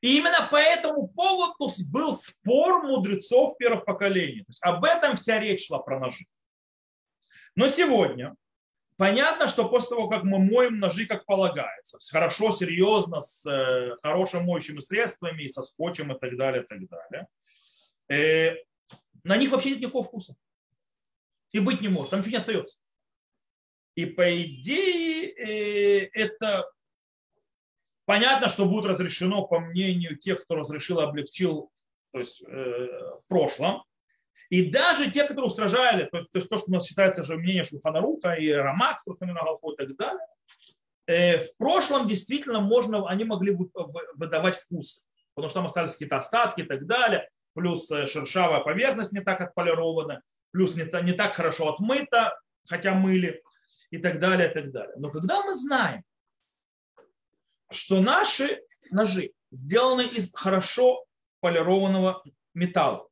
[0.00, 4.40] И именно по этому поводу был спор мудрецов первых поколений.
[4.40, 6.26] То есть об этом вся речь шла про ножи.
[7.54, 8.36] Но сегодня
[8.96, 14.42] Понятно, что после того, как мы моем ножи, как полагается, хорошо, серьезно, с э, хорошими
[14.42, 17.28] моющими средствами, со скотчем и так далее, и так далее,
[18.08, 18.56] э,
[19.22, 20.34] на них вообще нет никакого вкуса.
[21.52, 22.78] И быть не может, там ничего не остается.
[23.96, 26.66] И по идее э, это
[28.06, 31.70] понятно, что будет разрешено по мнению тех, кто разрешил и облегчил
[32.12, 33.82] то есть, в прошлом.
[34.50, 37.36] И даже те, которые устражали, то есть, то, есть то что у нас считается же
[37.36, 40.26] мнение Шульханаруха и Рамак, на Галфу и так далее,
[41.06, 43.56] э, в прошлом действительно можно, они могли
[44.14, 49.20] выдавать вкус, потому что там остались какие-то остатки и так далее, плюс шершавая поверхность не
[49.20, 50.22] так отполирована,
[50.52, 53.42] плюс не, не так хорошо отмыта, хотя мыли
[53.90, 54.94] и так далее, и так далее.
[54.96, 56.02] Но когда мы знаем,
[57.70, 61.04] что наши ножи сделаны из хорошо
[61.40, 62.22] полированного
[62.54, 63.08] металла,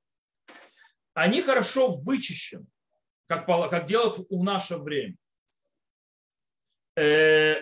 [1.14, 2.66] они хорошо вычищены,
[3.27, 5.16] как, как делают в наше время.
[6.96, 7.57] Э,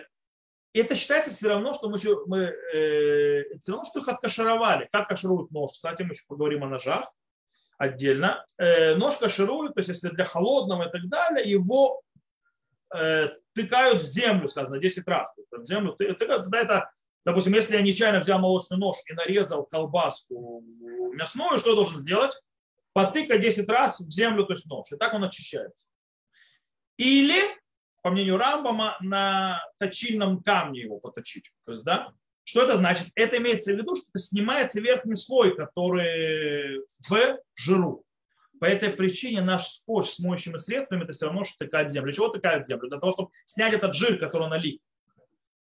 [0.73, 2.39] это считается все равно, что мы, мы
[2.73, 4.89] э, все равно, что их откашировали.
[4.91, 5.71] Как кашируют нож?
[5.71, 7.11] Кстати, мы еще поговорим о ножах
[7.77, 8.45] отдельно.
[8.57, 12.03] Э, нож кашируют, то есть если для холодного и так далее, его
[12.93, 15.29] Э, тыкают в землю, сказано, 10 раз.
[15.51, 16.91] В землю тыкают, тогда это,
[17.25, 20.63] допустим, если я нечаянно взял молочный нож и нарезал колбаску
[21.13, 22.39] мясную, что я должен сделать?
[22.93, 24.91] Потыкать 10 раз в землю, то есть нож.
[24.91, 25.87] И так он очищается.
[26.97, 27.41] Или,
[28.01, 31.51] по мнению Рамбама, на точильном камне его поточить.
[31.65, 33.07] То есть, да, что это значит?
[33.15, 38.03] Это имеется в виду, что это снимается верхний слой, который в жиру.
[38.59, 42.05] По этой причине наш скотч с моющими средствами это все равно, тыкать землю.
[42.05, 42.89] Для чего тыкать землю?
[42.89, 44.81] Для того, чтобы снять этот жир, который налит.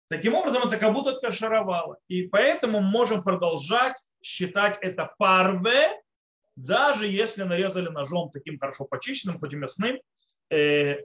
[0.09, 1.99] Таким образом, это как будто откашаровало.
[2.07, 6.01] И поэтому можем продолжать считать это парве,
[6.57, 10.01] даже если нарезали ножом таким хорошо почищенным, хоть и мясным,
[10.51, 11.01] э,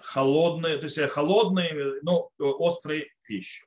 [0.00, 3.64] холодные, то есть э, холодные, но острые вещи.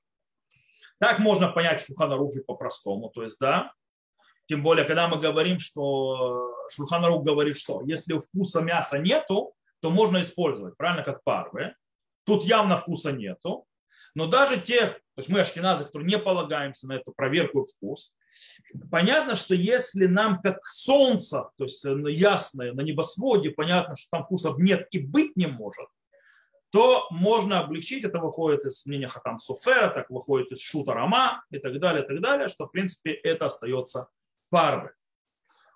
[0.99, 3.09] Так можно понять Шухана Рухи по-простому.
[3.09, 3.73] То есть, да,
[4.47, 10.21] тем более, когда мы говорим, что Шурханарук говорит, что если вкуса мяса нету, то можно
[10.21, 11.73] использовать, правильно, как парвы.
[12.25, 13.65] Тут явно вкуса нету.
[14.13, 18.13] Но даже тех, то есть мы ашкеназы, которые не полагаемся на эту проверку вкус,
[18.89, 24.53] понятно, что если нам как солнце, то есть ясное на небосводе, понятно, что там вкуса
[24.57, 25.87] нет и быть не может,
[26.71, 31.59] то можно облегчить, это выходит из мнения Хатам Суфера, так выходит из Шута Рама и
[31.59, 34.07] так далее, и так далее, что в принципе это остается
[34.49, 34.91] парвы.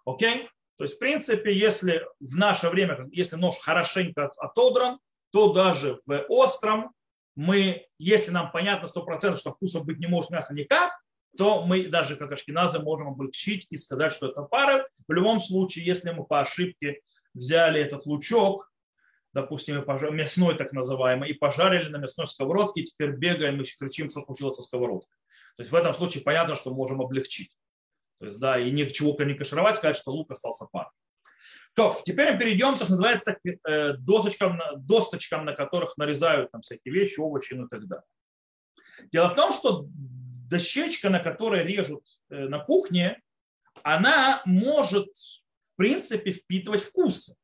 [0.05, 0.49] Окей?
[0.77, 4.99] То есть, в принципе, если в наше время, если нож хорошенько отодран,
[5.31, 6.93] то даже в остром
[7.35, 10.93] мы, если нам понятно 100%, что вкуса быть не может мяса никак,
[11.37, 14.87] то мы даже как ашкеназы можем облегчить и сказать, что это пара.
[15.07, 17.01] В любом случае, если мы по ошибке
[17.33, 18.71] взяли этот лучок,
[19.33, 19.83] допустим,
[20.15, 24.55] мясной так называемый, и пожарили на мясной сковородке, и теперь бегаем и кричим, что случилось
[24.55, 25.13] со сковородкой.
[25.57, 27.51] То есть в этом случае понятно, что можем облегчить.
[28.19, 30.89] То есть, да, и ничего не кашировать, сказать, что лук остался пар.
[31.75, 36.61] То, теперь мы перейдем, то, что называется, к э, досочкам, досточкам, на которых нарезают там
[36.61, 38.05] всякие вещи, овощи ну, и так далее.
[39.11, 39.85] Дело в том, что
[40.49, 43.21] дощечка, на которой режут э, на кухне,
[43.83, 45.07] она может,
[45.59, 47.35] в принципе, впитывать вкусы.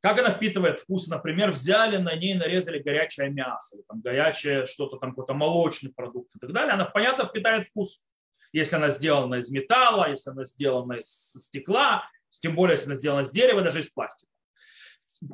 [0.00, 1.10] Как она впитывает вкусы?
[1.10, 6.38] Например, взяли на ней, нарезали горячее мясо, там, горячее что-то там, какой-то молочный продукт и
[6.38, 6.74] так далее.
[6.74, 8.04] Она, понятно, впитает вкус
[8.54, 13.22] если она сделана из металла, если она сделана из стекла, тем более, если она сделана
[13.22, 14.30] из дерева, даже из пластика.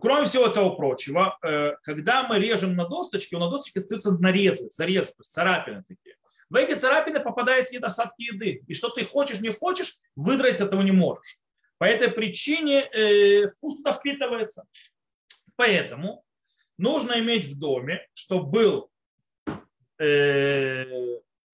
[0.01, 5.13] Кроме всего этого прочего, э, когда мы режем на досточке, на досточке остаются нарезы, зарезы,
[5.29, 6.17] царапины такие.
[6.51, 8.65] В эти царапины попадают недостатки еды.
[8.67, 11.39] И что ты хочешь, не хочешь, выдрать этого не можешь.
[11.79, 14.65] По этой причине э, вкус туда впитывается.
[15.57, 16.25] Поэтому
[16.77, 18.91] нужно иметь в доме, чтобы был
[19.99, 20.85] э,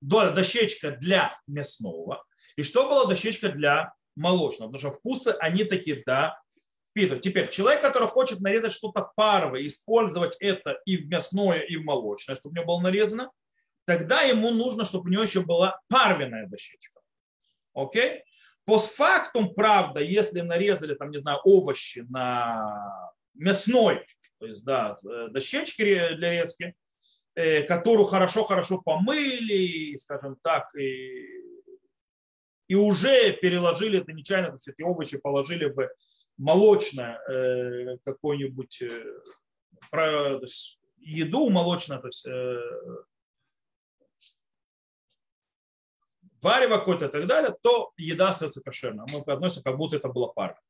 [0.00, 2.24] дощечка для мясного,
[2.56, 6.40] и что была дощечка для молочного, потому что вкусы, они такие, да,
[6.88, 7.22] впитывают.
[7.22, 12.34] Теперь человек, который хочет нарезать что-то паровое, использовать это и в мясное, и в молочное,
[12.34, 13.30] чтобы у него было нарезано,
[13.86, 17.00] тогда ему нужно, чтобы у него еще была парвенная дощечка.
[17.74, 18.22] Окей?
[18.64, 24.04] Постфактум, правда, если нарезали, там, не знаю, овощи на мясной,
[24.38, 25.82] то есть, да, э, дощечки
[26.14, 26.74] для резки,
[27.38, 31.26] Э, которую хорошо-хорошо помыли, скажем так, и,
[32.66, 35.86] и уже переложили это нечаянно, то есть эти овощи положили в
[36.38, 39.04] молочное э, какой-нибудь э,
[39.90, 42.26] то есть, еду молочное, то есть
[46.42, 49.06] варево какое-то и так далее, то еда остается кошерной.
[49.12, 50.60] Мы относимся, как будто это была пара.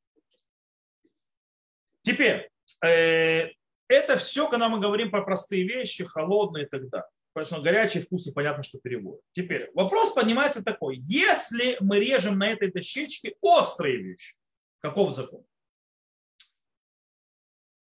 [2.01, 2.49] Теперь,
[2.81, 7.09] это все, когда мы говорим про простые вещи, холодные и так далее.
[7.33, 9.21] Поэтому горячие вкусы, понятно, что переводят.
[9.31, 10.97] Теперь вопрос поднимается такой.
[10.97, 14.35] Если мы режем на этой дощечке острые вещи,
[14.79, 15.45] каков закон?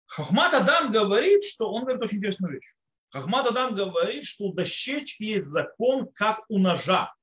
[0.06, 2.74] Хахмат Адам говорит, что он говорит очень интересную вещь.
[3.10, 7.14] Хахмат Адам говорит, что у дощечки есть закон, как у ножа.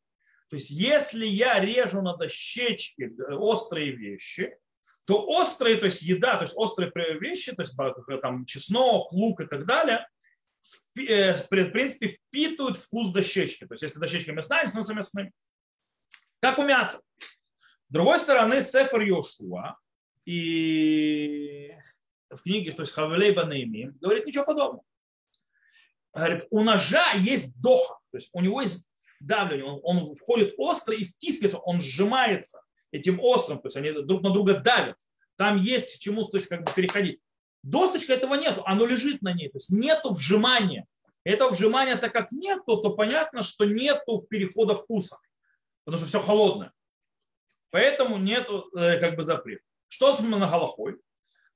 [0.54, 4.56] То есть, если я режу на дощечке острые вещи,
[5.08, 7.76] то острые, то есть еда, то есть острые вещи, то есть
[8.22, 10.08] там чеснок, лук и так далее,
[10.96, 13.66] э, в принципе, впитывают вкус дощечки.
[13.66, 15.32] То есть, если дощечка мясная, они мясными.
[16.40, 17.02] Как у мяса.
[17.18, 19.80] С другой стороны, Сефер Йошуа
[20.26, 21.76] и
[22.30, 24.84] в книге, то есть Хавелей Банейми, говорит ничего подобного.
[26.14, 28.86] Говорит, у ножа есть доха, то есть у него есть
[29.26, 34.22] давление, он, он входит остро и втискивается, он сжимается этим острым, то есть они друг
[34.22, 34.98] на друга давят.
[35.36, 37.20] Там есть к чему то есть, как бы переходить.
[37.64, 40.86] Досточка этого нету, оно лежит на ней, то есть нету вжимания.
[41.24, 45.18] Этого вжимания так как нету, то понятно, что нету перехода вкуса,
[45.86, 46.74] потому что все холодное.
[47.72, 49.64] Поэтому нету э, как бы запрета.
[49.88, 50.98] Что с на Галахой?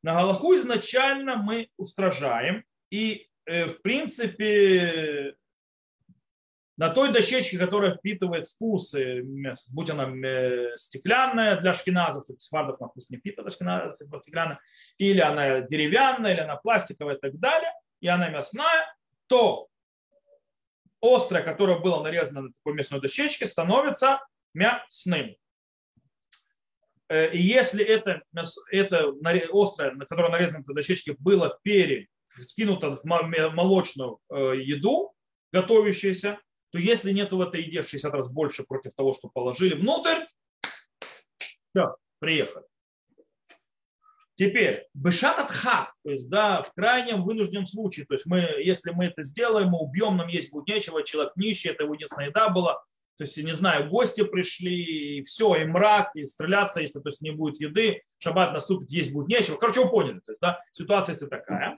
[0.02, 5.36] На Галаху изначально мы устражаем и э, в принципе
[6.78, 8.94] на той дощечке, которая впитывает вкус,
[9.70, 14.60] будь она э, стеклянная для шкиназов, сфардов на вкус не впитывает стеклянная,
[15.00, 19.68] или она деревянная, или она пластиковая и так далее, и она мясная, то
[21.02, 24.22] острое, которое было нарезано на такой мясной дощечке, становится
[24.54, 25.36] мясным.
[27.10, 28.22] Э, и если это,
[28.72, 29.14] это
[29.52, 35.16] острое, которое нарезано на дощечке, было перескинуто в молочную э, еду,
[35.52, 36.40] готовящуюся,
[36.78, 40.26] то если нету в этой еде в 60 раз больше против того, что положили внутрь,
[41.74, 42.66] все, приехали.
[44.36, 48.92] Теперь, бешат от хак, то есть, да, в крайнем вынужденном случае, то есть, мы, если
[48.92, 52.50] мы это сделаем, мы убьем, нам есть будет нечего, человек нищий, это его единственная еда
[52.50, 52.76] была,
[53.18, 57.22] то есть, не знаю, гости пришли, и все, и мрак, и стреляться, если то есть,
[57.22, 59.58] не будет еды, шаббат наступит, есть будет нечего.
[59.58, 61.76] Короче, вы поняли, то есть, да, ситуация если такая.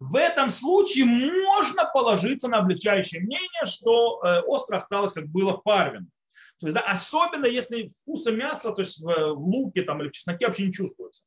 [0.00, 5.62] В этом случае можно положиться на облегчающее мнение, что э, остро осталось, как было в
[5.62, 6.10] парвин.
[6.58, 10.12] То есть, да, особенно если вкуса мяса, то есть в, в луке там, или в
[10.12, 11.22] чесноке вообще не чувствуется.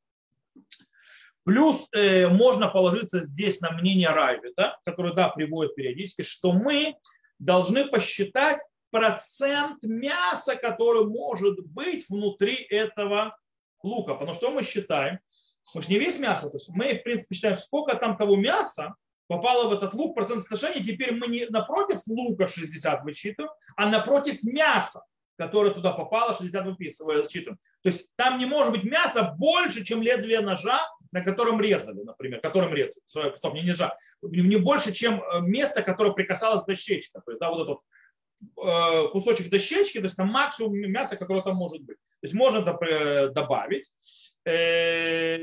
[1.44, 6.96] Плюс э, можно положиться здесь на мнение Райви, да, который да, приводит периодически, что мы
[7.38, 8.60] должны посчитать
[8.90, 13.38] процент мяса, который может быть внутри этого
[13.84, 14.14] лука.
[14.16, 15.20] Потому что мы считаем,
[15.74, 18.96] мы же не весь мясо, то есть мы, в принципе, считаем, сколько там того мяса
[19.28, 24.44] попало в этот лук, процент соотношения, теперь мы не напротив лука 60 высчитываем, а напротив
[24.44, 25.04] мяса,
[25.38, 27.58] которое туда попало, 60 выписываем, зачитываем.
[27.82, 30.82] То есть там не может быть мяса больше, чем лезвие ножа,
[31.12, 33.02] на котором резали, например, которым резали.
[33.06, 33.98] Стоп, не ножа.
[34.22, 37.22] Не больше, чем э, место, которое прикасалось дощечка.
[37.26, 37.80] То есть, да, вот этот
[38.62, 41.98] Э, кусочек дощечки, то есть там максимум мяса, которое там может быть.
[41.98, 43.92] То есть можно э, добавить.
[44.46, 45.38] Э,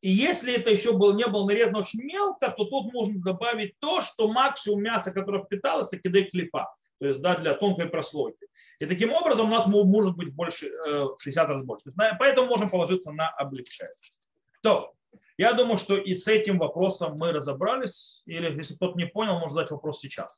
[0.00, 4.00] и если это еще был, не было нарезано очень мелко, то тут можно добавить то,
[4.00, 6.74] что максимум мяса, которое впиталось, это кидай клипа.
[7.00, 8.46] То есть да, для тонкой прослойки.
[8.78, 11.84] И таким образом у нас может быть больше, в 60 раз больше.
[11.86, 14.14] есть, поэтому можем положиться на облегчающее.
[14.62, 14.94] То,
[15.38, 18.22] я думаю, что и с этим вопросом мы разобрались.
[18.26, 20.36] Или если кто-то не понял, можно задать вопрос сейчас.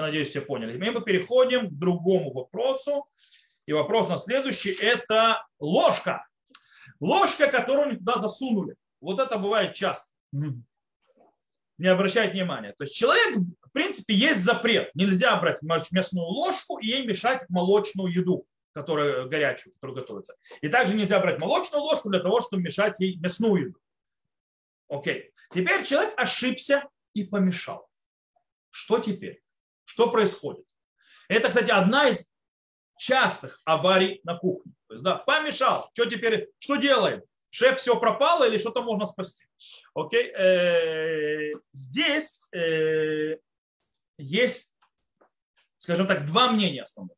[0.00, 0.78] Я надеюсь, все поняли.
[0.78, 3.06] Мы переходим к другому вопросу.
[3.66, 6.26] И вопрос на следующий– это ложка.
[7.00, 8.76] Ложка, которую туда засунули.
[9.02, 10.10] Вот это бывает часто.
[10.32, 12.74] Не обращать внимания.
[12.78, 14.90] То есть человек, в принципе, есть запрет.
[14.94, 20.36] Нельзя брать мясную ложку и ей мешать молочную еду которая горячую, которая готовится.
[20.60, 23.78] И также нельзя брать молочную ложку для того, чтобы мешать ей мясную еду.
[24.88, 25.32] Окей.
[25.52, 27.90] Теперь человек ошибся и помешал.
[28.70, 29.42] Что теперь?
[29.90, 30.64] Что происходит?
[31.28, 32.30] Это, кстати, одна из
[32.96, 34.72] частых аварий на кухне.
[34.86, 35.90] То есть, да, помешал.
[35.94, 36.48] Что теперь?
[36.60, 37.22] Что делаем?
[37.50, 39.44] Шеф все пропало или что-то можно спасти?
[39.94, 40.30] Окей.
[40.30, 43.38] Э, здесь э,
[44.16, 44.76] есть,
[45.76, 47.16] скажем так, два мнения основных.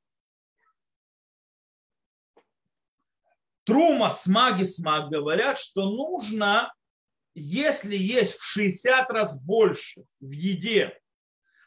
[3.65, 6.73] Трума, смаги, смаг говорят, что нужно,
[7.35, 11.02] если есть в 60 раз больше в еде,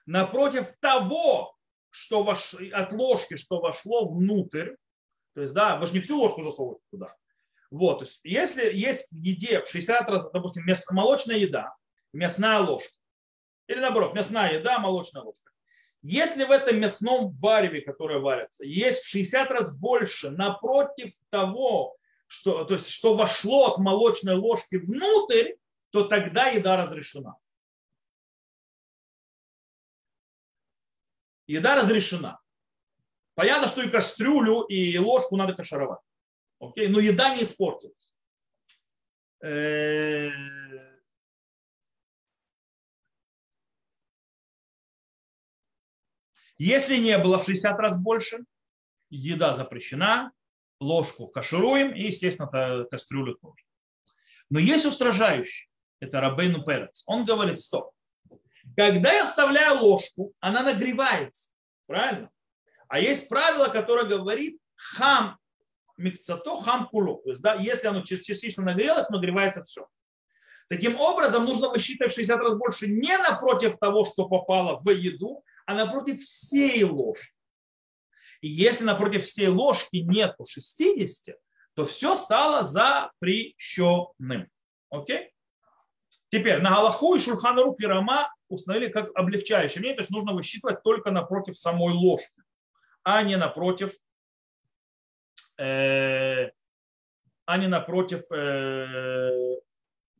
[0.05, 1.55] напротив того,
[1.89, 4.75] что вош, от ложки, что вошло внутрь,
[5.33, 7.15] то есть, да, вы же не всю ложку засовываете туда.
[7.71, 11.75] Вот, то есть, если есть в еде в 60 раз, допустим, мяс, молочная еда,
[12.13, 12.93] мясная ложка,
[13.67, 15.51] или наоборот, мясная еда, молочная ложка,
[16.01, 21.97] если в этом мясном вареве, которое варится, есть в 60 раз больше напротив того,
[22.27, 25.53] что, то есть, что вошло от молочной ложки внутрь,
[25.89, 27.35] то тогда еда разрешена.
[31.47, 32.39] Еда разрешена.
[33.35, 35.99] Понятно, что и кастрюлю, и ложку надо кашаровать.
[36.59, 36.87] Окей?
[36.87, 38.13] Но еда не испортилась.
[39.43, 40.29] Э,
[46.57, 48.45] если не было в 60 раз больше,
[49.09, 50.31] еда запрещена,
[50.79, 53.65] ложку кашируем и, естественно, кастрюлю тоже.
[54.49, 55.69] Но есть устражающий,
[55.99, 57.03] это Рабейну Перец.
[57.05, 57.91] Он говорит, стоп.
[58.75, 61.51] Когда я вставляю ложку, она нагревается.
[61.87, 62.29] Правильно?
[62.87, 65.37] А есть правило, которое говорит хам
[65.97, 67.21] микцато, хам куло.
[67.23, 69.87] То есть, да, если оно частично нагрелось, нагревается все.
[70.67, 75.75] Таким образом, нужно высчитывать 60 раз больше не напротив того, что попало в еду, а
[75.75, 77.31] напротив всей ложки.
[78.41, 81.35] И если напротив всей ложки нету 60,
[81.75, 84.49] то все стало запрещенным.
[84.89, 85.34] Окей?
[86.29, 90.83] Теперь на Галаху и Шурханарух и Рама установили как облегчающее мнение, то есть нужно высчитывать
[90.83, 92.43] только напротив самой ложки,
[93.03, 93.93] а не напротив,
[95.57, 96.49] э,
[97.45, 99.59] а не напротив, э,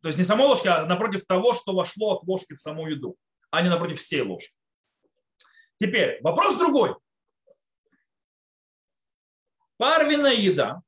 [0.01, 3.18] то есть не самой ложки, а напротив того, что вошло от ложки в саму еду,
[3.49, 4.56] а не напротив всей ложки.
[5.80, 6.95] Теперь вопрос другой.
[9.78, 10.82] Парвенная еда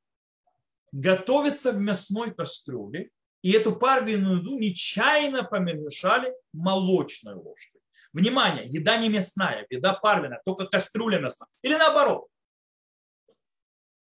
[0.91, 3.11] готовится в мясной кастрюле,
[3.41, 7.81] и эту парвенную еду нечаянно помешали молочной ложкой.
[8.13, 11.49] Внимание, еда не мясная, еда парвенная, только кастрюля мясная.
[11.61, 12.27] Или наоборот.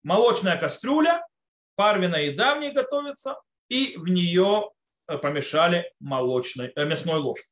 [0.04, 1.26] Молочная кастрюля,
[1.76, 3.38] парвенная еда в ней готовится,
[3.70, 4.72] и в нее
[5.08, 7.50] э, помешали молочной, э, мясной ложкой.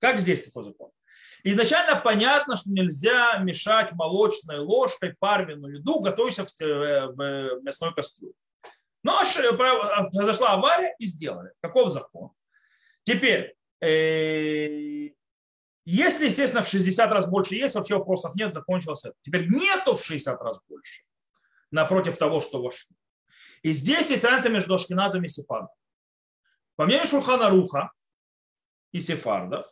[0.00, 0.90] Как здесь такой закон?
[1.44, 8.34] Изначально понятно, что нельзя мешать молочной ложкой парвенную еду, готовясь в э, мясной кастрюле.
[9.02, 9.20] Но
[10.12, 11.52] произошла авария и сделали.
[11.60, 12.30] Каков закон?
[13.02, 15.10] Теперь, э,
[15.84, 19.14] если, естественно, в 60 раз больше есть, вообще вопросов нет, закончилось это.
[19.22, 21.02] Теперь нету в 60 раз больше,
[21.72, 22.96] напротив того, что вошло.
[23.62, 25.74] И здесь есть разница между ашкеназами и сефардом.
[26.76, 27.90] По мнению Шурхана Руха
[28.92, 29.66] и сефардов,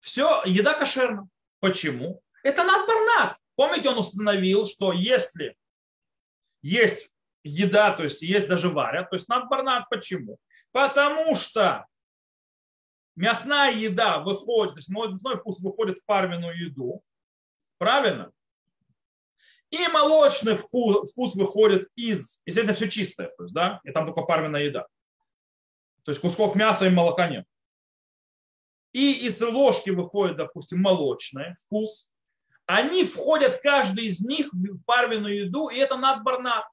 [0.00, 1.28] все, еда кошерна.
[1.60, 2.22] Почему?
[2.42, 3.36] Это надбарнат.
[3.56, 5.56] Помните, он установил, что если
[6.62, 7.12] есть
[7.48, 9.88] еда, то есть есть даже варят, то есть надбарнат.
[9.88, 10.38] Почему?
[10.72, 11.86] Потому что
[13.16, 17.00] мясная еда выходит, то есть мясной вкус выходит в парменную еду,
[17.78, 18.30] правильно?
[19.70, 24.22] И молочный вкус, вкус выходит из, естественно, все чистое, то есть, да, и там только
[24.22, 24.86] парменная еда.
[26.04, 27.44] То есть кусков мяса и молока нет
[28.92, 32.10] и из ложки выходит, допустим, молочный вкус,
[32.66, 36.66] они входят, каждый из них в парвенную еду, и это надбарнат.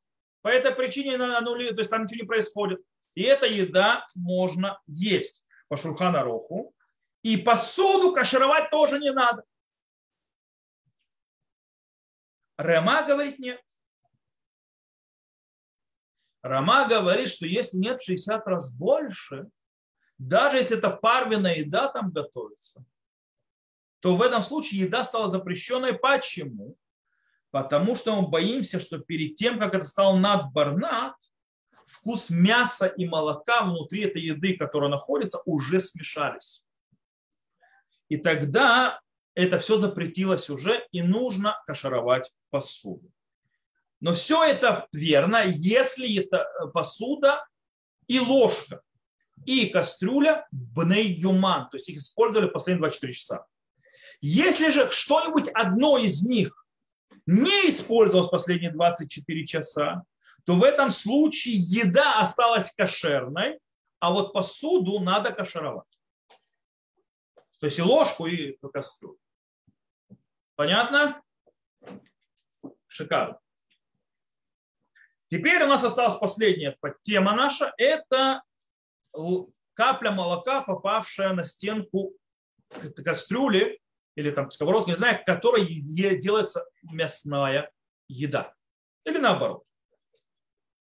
[0.45, 2.79] По этой причине анули, то есть там ничего не происходит.
[3.15, 6.71] И эта еда можно есть по шурхана роху.
[7.23, 9.43] И посуду кашировать тоже не надо.
[12.59, 13.59] Рема говорит нет.
[16.43, 19.49] Рама говорит, что если нет 60 раз больше,
[20.19, 22.85] даже если это парвенная еда там готовится,
[23.99, 25.97] то в этом случае еда стала запрещенной.
[25.97, 26.77] Почему?
[27.55, 31.15] Потому что мы боимся, что перед тем, как это стало надбарнат,
[31.85, 36.65] вкус мяса и молока внутри этой еды, которая находится, уже смешались.
[38.09, 38.99] И тогда
[39.35, 43.09] это все запретилось уже, и нужно кашаровать посуду.
[44.01, 47.45] Но все это верно, если это посуда
[48.07, 48.81] и ложка
[49.45, 53.45] и кастрюля бней юман, то есть их использовали последние 24 часа.
[54.19, 56.64] Если же что-нибудь одно из них
[57.25, 60.03] не использовалось последние 24 часа,
[60.45, 63.59] то в этом случае еда осталась кошерной,
[63.99, 65.87] а вот посуду надо кашировать.
[67.59, 69.17] То есть и ложку, и кастрюлю.
[70.55, 71.21] Понятно?
[72.87, 73.39] Шикарно.
[75.27, 77.73] Теперь у нас осталась последняя тема наша.
[77.77, 78.43] Это
[79.73, 82.13] капля молока, попавшая на стенку
[83.03, 83.79] кастрюли
[84.15, 87.71] или там сковородки, не знаю, которой делается мясная
[88.07, 88.53] еда.
[89.05, 89.63] Или наоборот.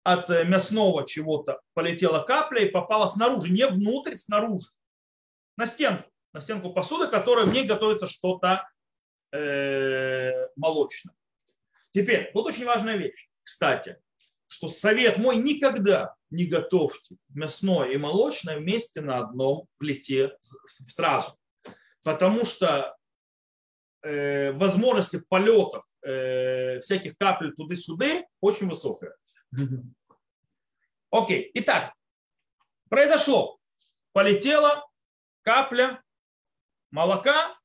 [0.04, 4.68] От э, мясного чего-то полетела капля и попала снаружи, не внутрь, снаружи.
[5.58, 6.10] На стенку.
[6.32, 8.70] На стенку посуды, которая в ней готовится что-то
[9.32, 11.16] э, молочное.
[11.92, 13.30] Теперь, вот очень важная вещь.
[13.42, 13.98] Кстати,
[14.48, 21.38] что совет мой никогда не готовьте мясное и молочное вместе на одном плите сразу.
[22.04, 22.96] Потому что
[24.06, 29.16] возможности полетов э, всяких капель туда-сюда очень высокая.
[31.10, 31.94] Окей, итак,
[32.90, 33.58] произошло.
[34.12, 34.88] Полетела
[35.42, 36.02] капля
[36.92, 37.58] молока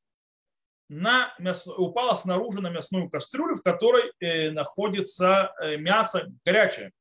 [0.88, 6.93] на мясо, упала снаружи на мясную кастрюлю, в которой э, находится э, мясо горячее.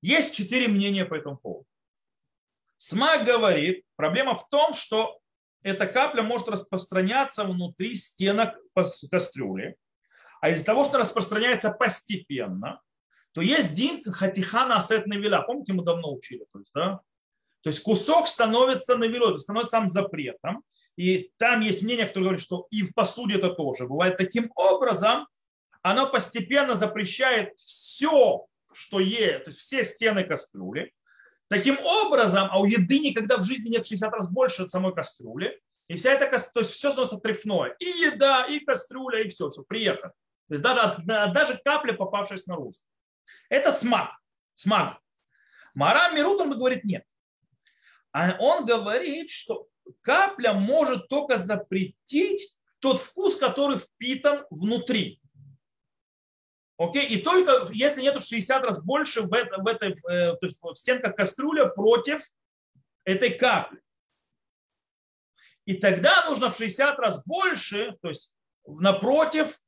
[0.00, 1.66] Есть четыре мнения по этому поводу.
[2.76, 5.18] СМА говорит, проблема в том, что
[5.66, 8.56] эта капля может распространяться внутри стенок
[9.10, 9.76] кастрюли,
[10.40, 12.80] а из-за того, что распространяется постепенно,
[13.32, 15.42] то есть дин хатихана асет навиля.
[15.42, 16.46] Помните, мы давно учили.
[16.52, 17.00] То есть, да?
[17.62, 20.62] то есть кусок становится навилой, становится сам запретом.
[20.96, 24.16] И там есть мнение, которое говорит, что и в посуде это тоже бывает.
[24.16, 25.26] Таким образом,
[25.82, 30.92] оно постепенно запрещает все, что есть, то есть все стены кастрюли.
[31.48, 35.60] Таким образом, а у еды никогда в жизни нет 60 раз больше от самой кастрюли.
[35.88, 37.76] И вся эта, то есть все становится трефное.
[37.78, 40.12] И еда, и кастрюля, и все, все, приехали.
[40.48, 42.76] То есть даже, даже капля, попавшая снаружи.
[43.48, 44.10] Это смак.
[44.54, 44.98] Смак.
[45.74, 47.04] Марам Мирутам говорит нет.
[48.12, 49.68] А он говорит, что
[50.00, 55.20] капля может только запретить тот вкус, который впитан внутри.
[56.78, 57.06] Окей?
[57.08, 60.74] И только если нету 60 раз больше в, это, в, этой, э, то есть в
[60.74, 62.22] стенках кастрюля против
[63.04, 63.80] этой капли.
[65.64, 68.34] И тогда нужно в 60 раз больше, то есть
[68.66, 69.58] напротив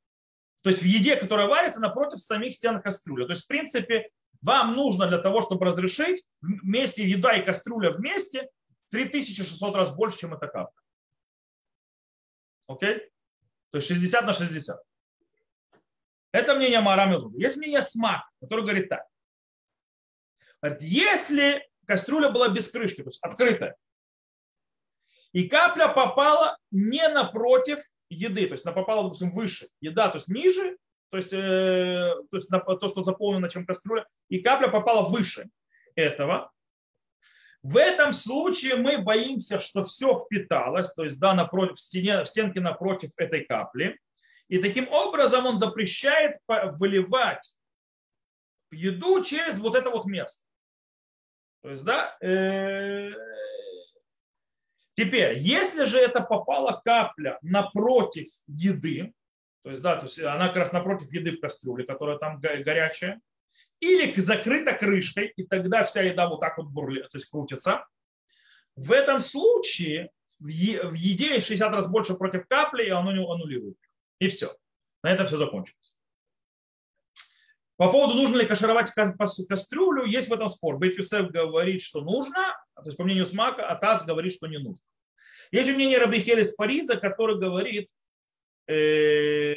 [0.61, 3.25] то есть в еде, которая варится напротив самих стен кастрюли.
[3.25, 4.09] То есть, в принципе,
[4.41, 8.49] вам нужно для того, чтобы разрешить вместе еда и кастрюля вместе
[8.91, 10.75] 3600 раз больше, чем эта капля.
[12.67, 13.09] Окей?
[13.71, 14.79] То есть 60 на 60.
[16.31, 19.05] Это мнение Марами Есть мнение Смак, который говорит так.
[20.61, 23.75] Говорит, если кастрюля была без крышки, то есть открытая,
[25.31, 30.27] и капля попала не напротив еды, то есть она попала, допустим, выше, еда, то есть
[30.27, 30.77] ниже,
[31.11, 35.49] то есть, э, то, есть на, то, что заполнено, чем кастрюля, и капля попала выше
[35.95, 36.51] этого.
[37.61, 42.27] В этом случае мы боимся, что все впиталось, то есть да, напротив, в, стене, в
[42.27, 43.99] стенке напротив этой капли.
[44.49, 47.55] И таким образом он запрещает выливать
[48.71, 50.43] еду через вот это вот место.
[51.61, 53.11] То есть, да, э,
[54.99, 59.13] Теперь, если же это попала капля напротив еды,
[59.63, 63.21] то есть, да, то есть она как раз напротив еды в кастрюле, которая там горячая,
[63.79, 67.85] или закрыта крышкой, и тогда вся еда вот так вот бурлит, то есть крутится,
[68.75, 73.77] в этом случае в еде 60 раз больше против капли, и оно не аннулирует.
[74.19, 74.55] И все.
[75.03, 75.93] На этом все закончилось.
[77.77, 80.77] По поводу, нужно ли кашировать кастрюлю, есть в этом спор.
[80.77, 84.57] Бейт Юсеф говорит, что нужно, то есть по мнению Смака, а Таз говорит, что не
[84.57, 84.83] нужно.
[85.51, 87.89] Есть мнение Раби из Париза, который говорит,
[88.67, 89.55] э,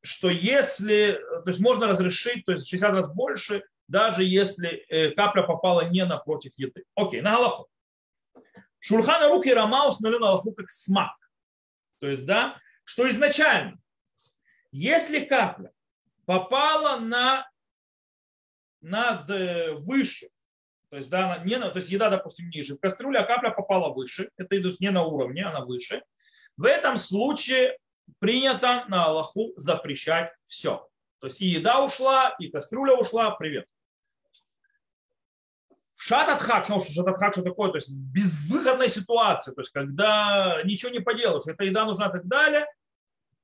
[0.00, 5.42] что если, то есть можно разрешить, то есть 60 раз больше, даже если э, капля
[5.42, 6.84] попала не напротив еды.
[6.94, 7.68] Окей, на Галаху.
[8.80, 11.12] Шульхана руки Рама установил на Галаху как смак.
[12.04, 13.78] То есть, да, что изначально
[14.72, 15.72] если капля
[16.26, 17.50] попала на,
[18.82, 20.28] над э, выше,
[20.90, 24.28] то есть, да, не, то есть еда, допустим, ниже в кастрюле, а капля попала выше,
[24.36, 26.02] это идут не на уровне, она выше,
[26.58, 27.78] в этом случае
[28.18, 30.86] принято на Аллаху запрещать все.
[31.20, 33.66] То есть и еда ушла, и кастрюля ушла, привет.
[36.06, 37.70] Шататхак, ну, шататхак что такое?
[37.70, 42.26] То есть безвыходная ситуация, то есть когда ничего не поделаешь, эта еда нужна и так
[42.26, 42.66] далее,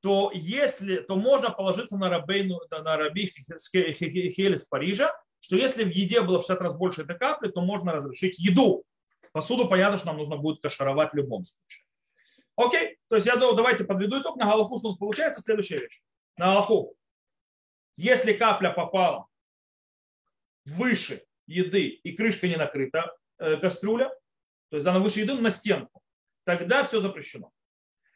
[0.02, 6.20] то если, то можно положиться на, рабейну, на раби Хель Парижа, что если в еде
[6.20, 8.84] было в 60 раз больше этой капли, то можно разрешить еду.
[9.32, 11.86] Посуду, понятно, что нам нужно будет кашаровать в любом случае.
[12.56, 14.36] Окей, то есть я думаю, давайте подведу итог.
[14.36, 15.40] На Галаху что у нас получается?
[15.40, 16.02] Следующая вещь.
[16.36, 16.94] На Галаху.
[17.96, 19.28] Если капля попала
[20.66, 24.09] выше еды и крышка не накрыта, э, кастрюля,
[24.70, 26.03] то есть она выше еды на стенку,
[26.44, 27.51] тогда все запрещено.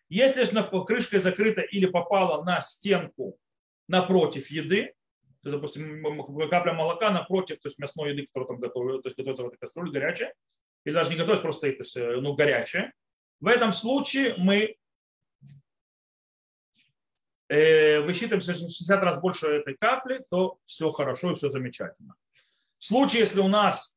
[0.08, 3.38] Если же крышка закрыта или попала на стенку
[3.88, 4.94] напротив еды,
[5.42, 9.42] то, допустим, капля молока напротив, то есть мясной еды, которая там готовится, то есть готовится
[9.42, 10.34] в этой кастрюле, горячая,
[10.84, 12.92] или даже не готовится, просто стоит, то есть, э, ну, горячая,
[13.40, 14.76] в этом случае мы
[17.48, 22.14] э, высчитываем 60 раз больше этой капли, то все хорошо и все замечательно.
[22.84, 23.96] В случае, если у нас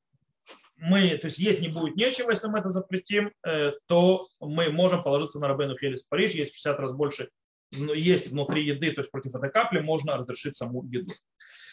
[0.77, 5.03] мы, то есть есть не будет нечего, если мы это запретим, э, то мы можем
[5.03, 7.29] положиться на Рабену Фелис Париж, есть в 60 раз больше,
[7.71, 11.11] есть внутри еды, то есть против этой капли можно разрешить саму еду.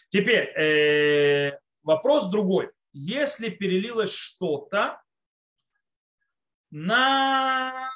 [0.09, 2.71] Теперь э, вопрос другой.
[2.91, 5.01] Если перелилось что-то
[6.69, 7.91] на,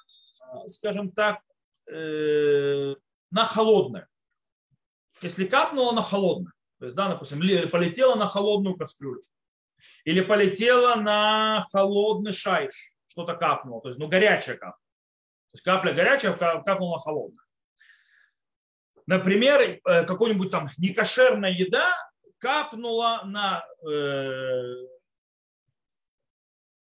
[0.68, 1.42] скажем так,
[1.92, 2.96] э,
[3.32, 4.08] на холодное,
[5.22, 9.22] если капнуло на холодное, то есть, да, допустим, полетело на холодную кастрюлю,
[10.06, 12.94] или полетела на холодный шайш.
[13.08, 14.80] что-то капнуло, то есть, ну, горячая капля.
[15.52, 17.46] То есть капля горячая капнула на холодное.
[19.08, 21.92] Например, э, какой-нибудь там некошерная еда
[22.38, 24.88] капнула на э,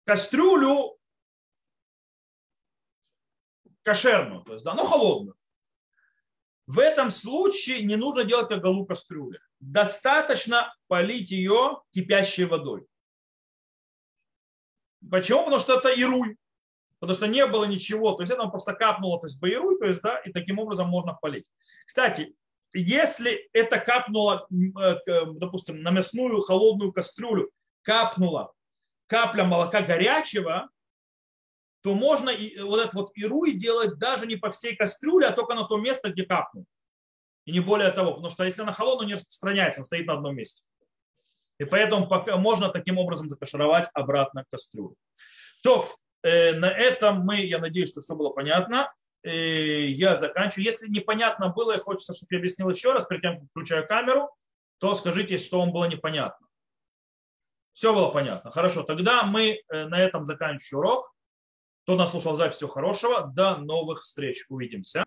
[0.04, 0.98] кастрюлю
[3.84, 5.38] кошерную, то есть, да, но холодную.
[6.66, 9.40] В этом случае не нужно делать оголу кастрюли.
[9.60, 12.86] Достаточно полить ее кипящей водой.
[15.10, 15.44] Почему?
[15.44, 16.38] Потому что это ируй.
[17.00, 18.14] Потому что не было ничего.
[18.14, 21.14] То есть это просто капнуло, то есть боируй, то есть, да, и таким образом можно
[21.14, 21.46] полить.
[21.86, 22.36] Кстати,
[22.74, 27.52] если это капнуло, э, допустим, на мясную холодную кастрюлю,
[27.84, 28.54] капнула
[29.08, 30.70] капля молока горячего,
[31.82, 35.54] то можно и, вот этот вот ируй делать даже не по всей кастрюле, а только
[35.54, 36.66] на то место, где капнул.
[37.46, 40.36] И не более того, потому что если она холодная, не распространяется, он стоит на одном
[40.36, 40.64] месте.
[41.58, 44.96] И поэтому можно таким образом закашировать обратно кастрюлю.
[45.64, 45.86] То,
[46.24, 48.94] э, на этом мы, я надеюсь, что все было понятно.
[49.24, 50.66] Э, я заканчиваю.
[50.66, 54.30] Если непонятно было и хочется, чтобы я объяснил еще раз, тем, как включаю камеру,
[54.80, 56.46] то скажите, что вам было непонятно.
[57.74, 58.52] Все было понятно.
[58.52, 61.14] Хорошо, тогда мы э, на этом заканчиваем урок.
[61.84, 63.28] Кто нас слушал запись, всего хорошего.
[63.28, 64.46] До новых встреч.
[64.50, 65.04] Увидимся.